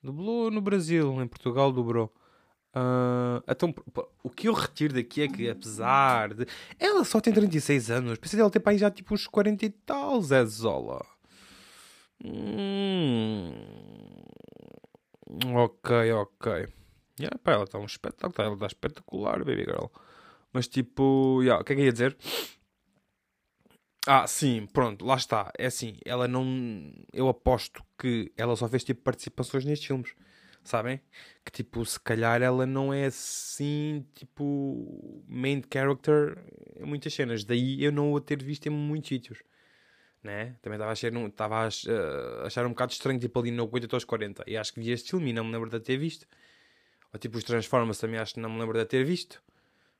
Dublou 0.02 0.50
no 0.50 0.60
Brasil, 0.60 1.20
em 1.20 1.26
Portugal 1.26 1.72
dobrou. 1.72 2.12
Uh, 2.74 3.42
então, 3.48 3.74
o 4.22 4.28
que 4.28 4.48
eu 4.48 4.52
retiro 4.52 4.92
daqui 4.94 5.22
é 5.22 5.28
que, 5.28 5.48
apesar 5.48 6.34
de. 6.34 6.46
Ela 6.78 7.04
só 7.04 7.20
tem 7.20 7.32
36 7.32 7.90
anos. 7.90 8.18
Pensei 8.18 8.36
dela 8.36 8.50
ter 8.50 8.62
aí 8.66 8.78
já 8.78 8.90
tipo 8.90 9.14
uns 9.14 9.26
40 9.26 9.64
e 9.64 9.70
tal, 9.70 10.20
Zé 10.22 10.44
Zola. 10.44 11.04
Hum... 12.24 13.52
Ok, 15.54 16.12
ok. 16.12 16.68
Yeah, 17.18 17.38
pá, 17.38 17.52
ela 17.52 17.64
está 17.64 17.78
um 17.78 17.84
espetáculo. 17.84 18.34
Ela 18.38 18.54
está 18.54 18.66
espetacular, 18.66 19.38
baby 19.38 19.64
girl. 19.64 19.86
Mas 20.52 20.68
tipo, 20.68 21.42
yeah, 21.42 21.60
o 21.60 21.64
que 21.64 21.72
é 21.72 21.76
que 21.76 21.82
ia 21.82 21.92
dizer? 21.92 22.16
Ah, 24.06 24.26
sim, 24.26 24.66
pronto, 24.72 25.04
lá 25.04 25.16
está. 25.16 25.52
É 25.58 25.66
assim, 25.66 25.96
ela 26.04 26.28
não. 26.28 26.44
Eu 27.12 27.28
aposto 27.28 27.82
que 27.98 28.32
ela 28.36 28.54
só 28.56 28.68
fez 28.68 28.84
tipo 28.84 29.02
participações 29.02 29.64
nestes 29.64 29.86
filmes 29.86 30.14
sabem? 30.66 31.00
Que 31.44 31.52
tipo, 31.52 31.84
se 31.84 31.98
calhar 32.00 32.42
ela 32.42 32.66
não 32.66 32.92
é 32.92 33.06
assim, 33.06 34.04
tipo, 34.14 35.24
main 35.28 35.62
character 35.72 36.38
em 36.76 36.84
muitas 36.84 37.14
cenas. 37.14 37.44
Daí 37.44 37.82
eu 37.82 37.92
não 37.92 38.16
a 38.16 38.20
ter 38.20 38.42
visto 38.42 38.66
em 38.66 38.70
muitos 38.70 39.08
sítios. 39.08 39.42
Né? 40.22 40.56
Também 40.60 40.76
estava 40.76 40.90
a, 40.90 40.92
achar, 40.92 41.12
estava 41.12 41.64
a 41.64 41.68
uh, 41.68 42.46
achar 42.46 42.66
um 42.66 42.70
bocado 42.70 42.92
estranho, 42.92 43.20
tipo, 43.20 43.38
ali 43.38 43.50
no 43.50 43.68
80 43.72 43.96
aos 43.96 44.04
40. 44.04 44.44
E 44.46 44.56
acho 44.56 44.74
que 44.74 44.80
vi 44.80 44.90
este 44.90 45.10
filme 45.10 45.30
e 45.30 45.32
não 45.32 45.44
me 45.44 45.52
lembro 45.52 45.70
de 45.70 45.80
ter 45.80 45.96
visto. 45.96 46.26
Ou 47.12 47.18
tipo, 47.18 47.38
os 47.38 47.44
Transformers 47.44 47.98
também 47.98 48.18
acho 48.18 48.34
que 48.34 48.40
não 48.40 48.50
me 48.50 48.60
lembro 48.60 48.78
de 48.78 48.84
ter 48.84 49.04
visto. 49.04 49.42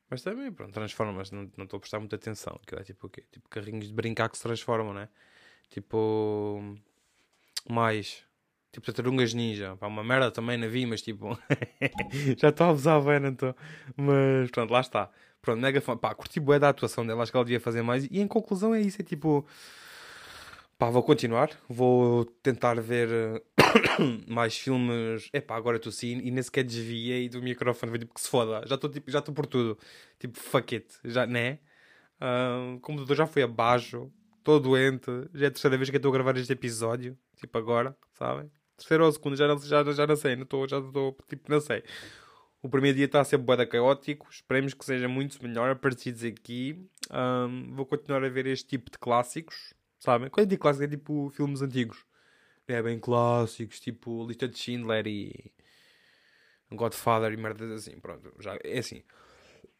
Mas 0.09 0.21
também, 0.21 0.51
pronto, 0.51 0.73
Transformers, 0.73 1.31
não, 1.31 1.43
estou 1.43 1.77
a 1.77 1.79
prestar 1.79 1.99
muita 1.99 2.15
atenção. 2.15 2.59
Que 2.65 2.75
é 2.75 2.83
tipo 2.83 3.07
o 3.07 3.09
quê? 3.09 3.23
Tipo 3.31 3.49
carrinhos 3.49 3.87
de 3.87 3.93
brincar 3.93 4.29
que 4.29 4.37
se 4.37 4.43
transformam, 4.43 4.93
né? 4.93 5.09
Tipo. 5.69 6.77
Mais. 7.69 8.23
Tipo, 8.71 8.85
Tartarugas 8.85 9.33
Ninja. 9.33 9.75
Pá, 9.77 9.87
uma 9.87 10.03
merda 10.03 10.31
também 10.31 10.57
não 10.57 10.69
vi, 10.69 10.85
mas 10.85 11.01
tipo. 11.01 11.37
já 12.37 12.49
estou 12.49 12.67
a 12.67 12.69
abusar 12.69 13.01
bem, 13.01 13.19
não 13.19 13.31
estou. 13.31 13.55
Mas 13.97 14.49
pronto, 14.51 14.71
lá 14.71 14.79
está. 14.79 15.09
Pronto, 15.41 15.59
mega 15.59 15.81
fã. 15.81 15.97
Pá, 15.97 16.15
curti 16.15 16.39
bué 16.39 16.57
da 16.59 16.69
atuação 16.69 17.05
dela. 17.05 17.23
Acho 17.23 17.31
que 17.31 17.37
ela 17.37 17.45
devia 17.45 17.59
fazer 17.59 17.81
mais. 17.81 18.05
E 18.05 18.19
em 18.21 18.27
conclusão 18.27 18.73
é 18.73 18.81
isso. 18.81 19.01
É 19.01 19.05
tipo. 19.05 19.45
Pá, 20.77 20.89
vou 20.91 21.01
continuar. 21.01 21.49
Vou 21.67 22.25
tentar 22.25 22.79
ver 22.79 23.09
mais 24.27 24.55
filmes. 24.57 25.27
É 25.33 25.41
pá, 25.41 25.55
agora 25.55 25.77
estou 25.77 25.91
sim. 25.91 26.19
E 26.19 26.29
nem 26.29 26.43
sequer 26.43 26.63
desviei 26.63 27.27
do 27.29 27.41
microfone. 27.41 27.97
Tipo 27.97 28.13
que 28.13 28.21
se 28.21 28.29
foda. 28.29 28.63
Já 28.67 28.75
estou 28.75 28.89
tipo, 28.89 29.09
já 29.09 29.19
estou 29.19 29.33
por 29.33 29.47
tudo. 29.47 29.77
Tipo, 30.19 30.37
fuck 30.37 30.75
it. 30.75 30.87
Já, 31.03 31.25
né? 31.25 31.59
Uh, 32.21 32.75
o 32.75 32.79
computador 32.79 33.17
já 33.17 33.25
foi 33.25 33.41
abaixo. 33.41 34.11
Estou 34.37 34.59
doente. 34.59 35.09
Já 35.33 35.45
é 35.45 35.47
a 35.47 35.51
terceira 35.51 35.77
vez 35.77 35.89
que 35.89 35.97
estou 35.97 36.09
a 36.11 36.13
gravar 36.13 36.37
este 36.37 36.53
episódio. 36.53 37.17
Tipo 37.35 37.57
agora, 37.57 37.97
sabem? 38.13 38.51
Terceiro 38.77 39.05
ou 39.05 39.11
segundo, 39.11 39.35
já, 39.35 39.47
já, 39.57 39.83
já 39.91 40.07
não 40.07 40.15
sei. 40.15 40.35
Não 40.35 40.45
tô, 40.45 40.67
já 40.67 40.77
estou, 40.77 41.17
tipo, 41.27 41.51
não 41.51 41.59
sei. 41.59 41.83
O 42.61 42.69
primeiro 42.69 42.97
dia 42.97 43.05
está 43.05 43.21
a 43.21 43.23
ser 43.23 43.37
boeda 43.37 43.65
caótico. 43.65 44.27
Esperemos 44.29 44.75
que 44.75 44.85
seja 44.85 45.07
muito 45.07 45.41
melhor 45.43 45.71
a 45.71 45.75
partir 45.75 46.11
daqui. 46.11 46.87
Um, 47.11 47.73
vou 47.73 47.85
continuar 47.85 48.23
a 48.23 48.29
ver 48.29 48.45
este 48.45 48.67
tipo 48.67 48.91
de 48.91 48.99
clássicos. 48.99 49.73
Sabem? 49.99 50.29
Quando 50.29 50.45
eu 50.45 50.49
digo 50.49 50.61
clássico 50.61 50.85
é 50.85 50.87
tipo 50.87 51.29
filmes 51.29 51.61
antigos. 51.61 52.05
É 52.67 52.81
bem 52.81 52.99
clássicos, 52.99 53.79
tipo 53.79 54.25
Lista 54.27 54.47
de 54.47 54.57
Schindler 54.57 55.07
e 55.07 55.51
Godfather 56.71 57.31
e 57.31 57.37
merdas 57.37 57.71
assim. 57.71 57.99
Pronto, 57.99 58.33
já 58.39 58.57
é 58.63 58.79
assim. 58.79 59.03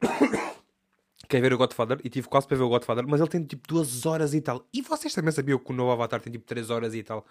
Quer 1.28 1.42
ver 1.42 1.54
o 1.54 1.58
Godfather? 1.58 2.00
E 2.04 2.10
tive 2.10 2.28
quase 2.28 2.48
para 2.48 2.56
ver 2.56 2.64
o 2.64 2.70
Godfather, 2.70 3.06
mas 3.08 3.20
ele 3.20 3.30
tem 3.30 3.44
tipo 3.44 3.68
duas 3.68 4.06
horas 4.06 4.34
e 4.34 4.42
tal. 4.42 4.66
E 4.74 4.82
vocês 4.82 5.14
também 5.14 5.32
sabiam 5.32 5.60
que 5.60 5.72
o 5.72 5.76
novo 5.76 5.92
Avatar 5.92 6.22
tem 6.22 6.32
tipo 6.32 6.46
três 6.46 6.70
horas 6.70 6.96
e 6.96 7.04
tal? 7.04 7.26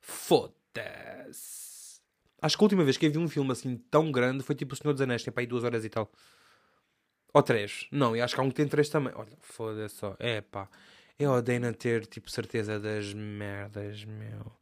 Foda-se. 0.00 2.00
Acho 2.40 2.56
que 2.56 2.62
a 2.62 2.66
última 2.66 2.84
vez 2.84 2.96
que 2.96 3.06
eu 3.06 3.10
vi 3.10 3.18
um 3.18 3.28
filme 3.28 3.50
assim 3.52 3.76
tão 3.90 4.10
grande 4.12 4.44
foi 4.44 4.54
tipo 4.54 4.72
O 4.72 4.76
Senhor 4.76 4.92
dos 4.92 5.02
Anéis, 5.02 5.22
tem 5.22 5.32
para 5.32 5.42
aí 5.42 5.46
duas 5.46 5.64
horas 5.64 5.84
e 5.84 5.90
tal. 5.90 6.10
Ou 7.34 7.42
três. 7.42 7.86
Não, 7.90 8.16
e 8.16 8.22
acho 8.22 8.34
que 8.34 8.40
há 8.40 8.44
um 8.44 8.48
que 8.48 8.54
tem 8.54 8.68
três 8.68 8.88
também. 8.88 9.12
Olha, 9.14 9.36
foda-se 9.40 9.96
só. 9.96 10.16
É 10.18 10.40
pá. 10.40 10.68
Eu 11.18 11.32
odeio 11.32 11.60
não 11.60 11.72
ter 11.72 12.06
tipo 12.06 12.30
certeza 12.30 12.78
das 12.78 13.12
merdas, 13.12 14.04
meu. 14.04 14.52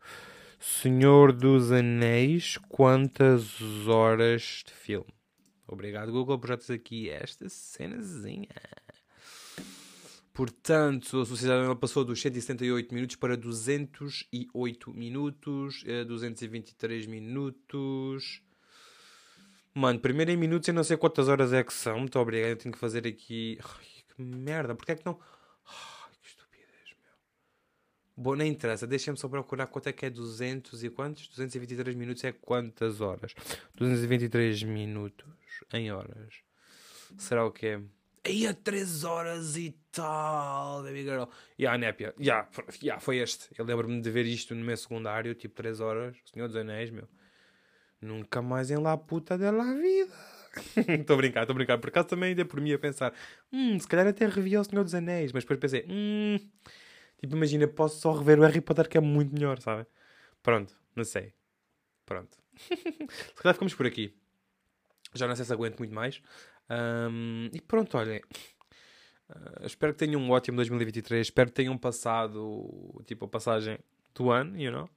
Senhor 0.58 1.32
dos 1.32 1.70
Anéis, 1.70 2.56
quantas 2.68 3.60
horas 3.86 4.62
de 4.66 4.72
filme? 4.72 5.12
Obrigado, 5.66 6.12
Google, 6.12 6.38
por 6.38 6.48
já 6.48 6.56
teres 6.56 6.70
aqui 6.70 7.10
esta 7.10 7.48
cenazinha. 7.48 8.48
Portanto, 10.36 11.20
a 11.20 11.26
Sociedade 11.26 11.74
passou 11.80 12.04
dos 12.04 12.20
178 12.20 12.94
minutos 12.94 13.16
para 13.16 13.36
208 13.36 14.92
minutos, 14.92 15.82
223 16.06 17.04
eh, 17.04 17.08
minutos. 17.08 18.42
Mano, 19.74 19.98
primeiro 19.98 20.30
em 20.30 20.36
minutos 20.36 20.68
eu 20.68 20.74
não 20.74 20.84
sei 20.84 20.96
quantas 20.96 21.28
horas 21.28 21.52
é 21.52 21.64
que 21.64 21.72
são. 21.72 22.00
Muito 22.00 22.18
obrigado. 22.18 22.50
Eu 22.50 22.56
tenho 22.56 22.72
que 22.72 22.78
fazer 22.78 23.06
aqui. 23.06 23.58
Ai, 23.62 23.86
que 24.14 24.22
merda. 24.22 24.74
Porquê 24.74 24.92
é 24.92 24.94
que 24.96 25.06
não. 25.06 25.18
Ai, 25.66 26.12
que 26.22 26.28
estupidez, 26.28 26.94
meu. 27.02 27.14
Bom, 28.16 28.34
nem 28.34 28.50
interessa. 28.50 28.86
Deixem-me 28.86 29.18
só 29.18 29.28
procurar 29.28 29.66
quanto 29.66 29.88
é 29.88 29.92
que 29.92 30.06
é 30.06 30.10
200 30.10 30.82
e 30.82 30.88
quantos? 30.88 31.28
223 31.28 31.94
minutos 31.94 32.24
é 32.24 32.32
quantas 32.32 33.00
horas? 33.02 33.34
223 33.76 34.62
minutos 34.62 35.26
em 35.74 35.92
horas. 35.92 36.34
Será 37.18 37.44
o 37.44 37.50
quê? 37.50 37.78
Aí 38.24 38.46
a 38.46 38.54
3 38.54 39.04
horas 39.04 39.56
e 39.56 39.76
tal, 39.92 40.82
baby 40.82 41.02
girl. 41.02 41.24
E 41.58 41.66
a 41.66 41.76
Népia, 41.76 42.14
yeah, 42.18 42.48
yeah, 42.82 43.00
foi 43.00 43.18
este. 43.18 43.48
Eu 43.56 43.64
lembro-me 43.64 44.00
de 44.00 44.10
ver 44.10 44.24
isto 44.24 44.54
no 44.54 44.64
meu 44.64 44.76
secundário, 44.76 45.34
tipo 45.34 45.54
3 45.54 45.80
horas. 45.80 46.16
Senhor 46.24 46.48
dos 46.48 46.56
Anéis, 46.56 46.90
meu. 46.90 47.06
Nunca 48.00 48.40
mais 48.40 48.70
em 48.70 48.78
lá 48.78 48.96
puta 48.96 49.36
dela 49.36 49.62
vida. 49.74 50.12
Estou 51.00 51.14
a 51.14 51.16
brincar, 51.18 51.42
estou 51.42 51.52
a 51.52 51.56
brincar. 51.56 51.78
Por 51.78 51.88
acaso 51.88 52.08
também 52.08 52.30
ainda 52.30 52.44
por 52.44 52.60
mim 52.62 52.72
a 52.72 52.78
pensar, 52.78 53.12
hum, 53.52 53.78
se 53.78 53.86
calhar 53.86 54.06
até 54.06 54.26
revi 54.26 54.56
o 54.56 54.64
Senhor 54.64 54.82
dos 54.82 54.94
Anéis. 54.94 55.30
Mas 55.32 55.44
depois 55.44 55.60
pensei, 55.60 55.84
hum, 55.86 56.38
tipo, 57.18 57.36
imagina, 57.36 57.66
posso 57.66 58.00
só 58.00 58.12
rever 58.12 58.38
o 58.38 58.42
Harry 58.42 58.60
Potter 58.60 58.88
que 58.88 58.98
é 58.98 59.00
muito 59.00 59.34
melhor, 59.34 59.60
sabe? 59.60 59.86
Pronto, 60.42 60.74
não 60.94 61.04
sei. 61.04 61.34
Pronto. 62.04 62.36
se 62.56 63.34
calhar 63.34 63.54
ficamos 63.54 63.74
por 63.74 63.86
aqui. 63.86 64.14
Já 65.14 65.26
não 65.26 65.36
sei 65.36 65.44
se 65.44 65.52
aguento 65.52 65.78
muito 65.78 65.94
mais. 65.94 66.20
Um, 66.70 67.48
e 67.52 67.60
pronto, 67.60 67.96
olhem. 67.96 68.20
Uh, 69.28 69.66
espero 69.66 69.92
que 69.92 69.98
tenham 69.98 70.20
um 70.20 70.30
ótimo 70.30 70.56
2023. 70.56 71.26
Espero 71.26 71.50
que 71.50 71.56
tenham 71.56 71.76
passado 71.76 73.02
tipo 73.06 73.24
a 73.24 73.28
passagem 73.28 73.78
do 74.14 74.30
ano, 74.30 74.58
you 74.58 74.72
know? 74.72 74.88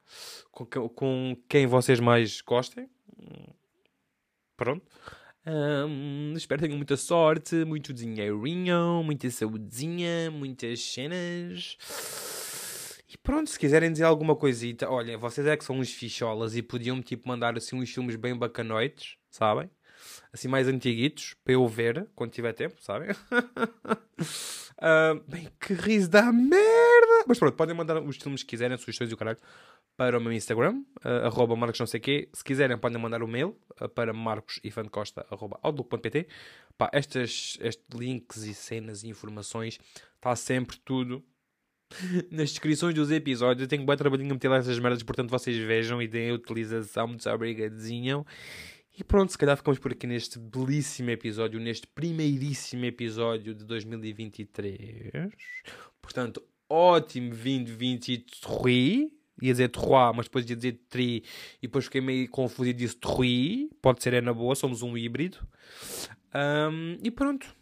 com, 0.51 0.65
com 0.65 1.38
quem 1.47 1.67
vocês 1.67 1.99
mais 1.99 2.41
gostem. 2.41 2.89
Pronto. 4.55 4.86
Um, 5.45 6.34
espero 6.36 6.62
que 6.62 6.67
tenham 6.67 6.78
muita 6.78 6.97
sorte, 6.97 7.63
muito 7.65 7.93
dinheirinho, 7.93 9.02
muita 9.04 9.30
saúdezinha, 9.30 10.30
muitas 10.32 10.82
cenas. 10.82 11.78
E 13.08 13.17
pronto, 13.17 13.49
se 13.49 13.58
quiserem 13.58 13.91
dizer 13.91 14.04
alguma 14.04 14.36
coisita, 14.36 14.89
olha, 14.89 15.17
vocês 15.17 15.47
é 15.47 15.58
que 15.58 15.63
são 15.63 15.80
uns 15.80 15.91
ficholas 15.91 16.56
e 16.56 16.62
podiam 16.62 17.02
tipo 17.02 17.28
mandar 17.28 17.58
assim 17.58 17.75
uns 17.75 17.89
filmes 17.89 18.15
bem 18.15 18.38
bacanoites, 18.38 19.17
sabem? 19.30 19.69
assim 20.32 20.47
mais 20.47 20.67
antiguitos, 20.67 21.36
para 21.43 21.54
eu 21.54 21.67
ver 21.67 22.08
quando 22.15 22.32
tiver 22.32 22.54
tempo, 22.54 22.75
sabem? 22.82 23.10
bem, 25.28 25.49
que 25.60 25.73
riso 25.73 26.10
da 26.10 26.32
merda! 26.32 27.08
Mas 27.29 27.37
pronto, 27.37 27.55
podem 27.55 27.75
mandar 27.75 28.01
os 28.01 28.17
filmes 28.17 28.41
que 28.41 28.49
quiserem, 28.49 28.75
sugestões 28.75 29.11
e 29.11 29.13
o 29.13 29.17
caralho, 29.17 29.37
para 29.95 30.17
o 30.17 30.21
meu 30.21 30.33
Instagram, 30.33 30.83
uh, 31.05 31.27
arroba 31.27 31.55
marcos 31.55 31.79
não 31.79 31.85
sei 31.85 31.99
quê. 31.99 32.27
Se 32.33 32.43
quiserem, 32.43 32.75
podem 32.75 32.99
mandar 32.99 33.21
o 33.21 33.25
um 33.25 33.27
mail 33.27 33.55
uh, 33.79 33.87
para 33.87 34.11
marcosifancosta.outlook.pt. 34.11 36.27
Pá, 36.75 36.89
estas, 36.91 37.55
estes 37.61 37.85
links 37.93 38.37
e 38.37 38.55
cenas 38.55 39.03
e 39.03 39.09
informações, 39.09 39.77
está 40.15 40.35
sempre 40.35 40.79
tudo 40.83 41.23
nas 42.31 42.49
descrições 42.49 42.95
dos 42.95 43.11
episódios. 43.11 43.61
Eu 43.61 43.67
tenho 43.67 43.85
bom 43.85 43.95
trabalhinho 43.95 44.31
a 44.31 44.33
meter 44.33 44.47
lá 44.47 44.57
essas 44.57 44.79
merdas, 44.79 45.03
portanto 45.03 45.29
vocês 45.29 45.55
vejam 45.55 46.01
e 46.01 46.07
deem 46.07 46.31
a 46.31 46.33
utilização. 46.33 47.09
Muito 47.09 47.29
obrigadinho. 47.29 48.25
E 48.97 49.03
pronto, 49.03 49.31
se 49.31 49.37
calhar 49.37 49.55
ficamos 49.55 49.77
por 49.77 49.91
aqui 49.91 50.07
neste 50.07 50.39
belíssimo 50.39 51.11
episódio, 51.11 51.59
neste 51.59 51.85
primeiríssimo 51.85 52.85
episódio 52.85 53.53
de 53.53 53.63
2023. 53.65 55.11
Portanto, 56.01 56.41
ótimo 56.69 57.29
2023. 57.29 59.12
Ia 59.41 59.53
dizer 59.53 59.69
Trois, 59.69 60.15
mas 60.15 60.25
depois 60.25 60.49
ia 60.49 60.55
dizer 60.55 60.79
Tri. 60.89 61.23
E 61.62 61.67
depois 61.67 61.86
fiquei 61.86 62.01
meio 62.01 62.29
confuso 62.29 62.69
e 62.69 62.73
disse 62.73 62.95
Trui. 62.95 63.69
Pode 63.82 64.03
ser, 64.03 64.13
é 64.13 64.21
na 64.21 64.34
boa, 64.34 64.55
somos 64.55 64.82
um 64.82 64.97
híbrido. 64.97 65.38
Um, 66.36 66.97
e 67.01 67.10
pronto. 67.10 67.55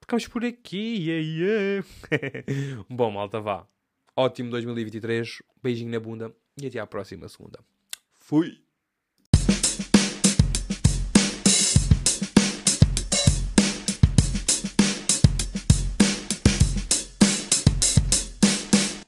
Ficamos 0.00 0.28
por 0.28 0.44
aqui. 0.44 1.08
Yeah, 1.08 1.84
yeah. 2.12 2.84
Bom, 2.88 3.10
malta, 3.10 3.40
vá. 3.40 3.66
Ótimo 4.14 4.50
2023. 4.50 5.42
Beijinho 5.62 5.90
na 5.90 6.00
bunda. 6.00 6.34
E 6.60 6.66
até 6.66 6.78
à 6.78 6.86
próxima 6.86 7.28
segunda. 7.28 7.58
Fui. 8.14 8.65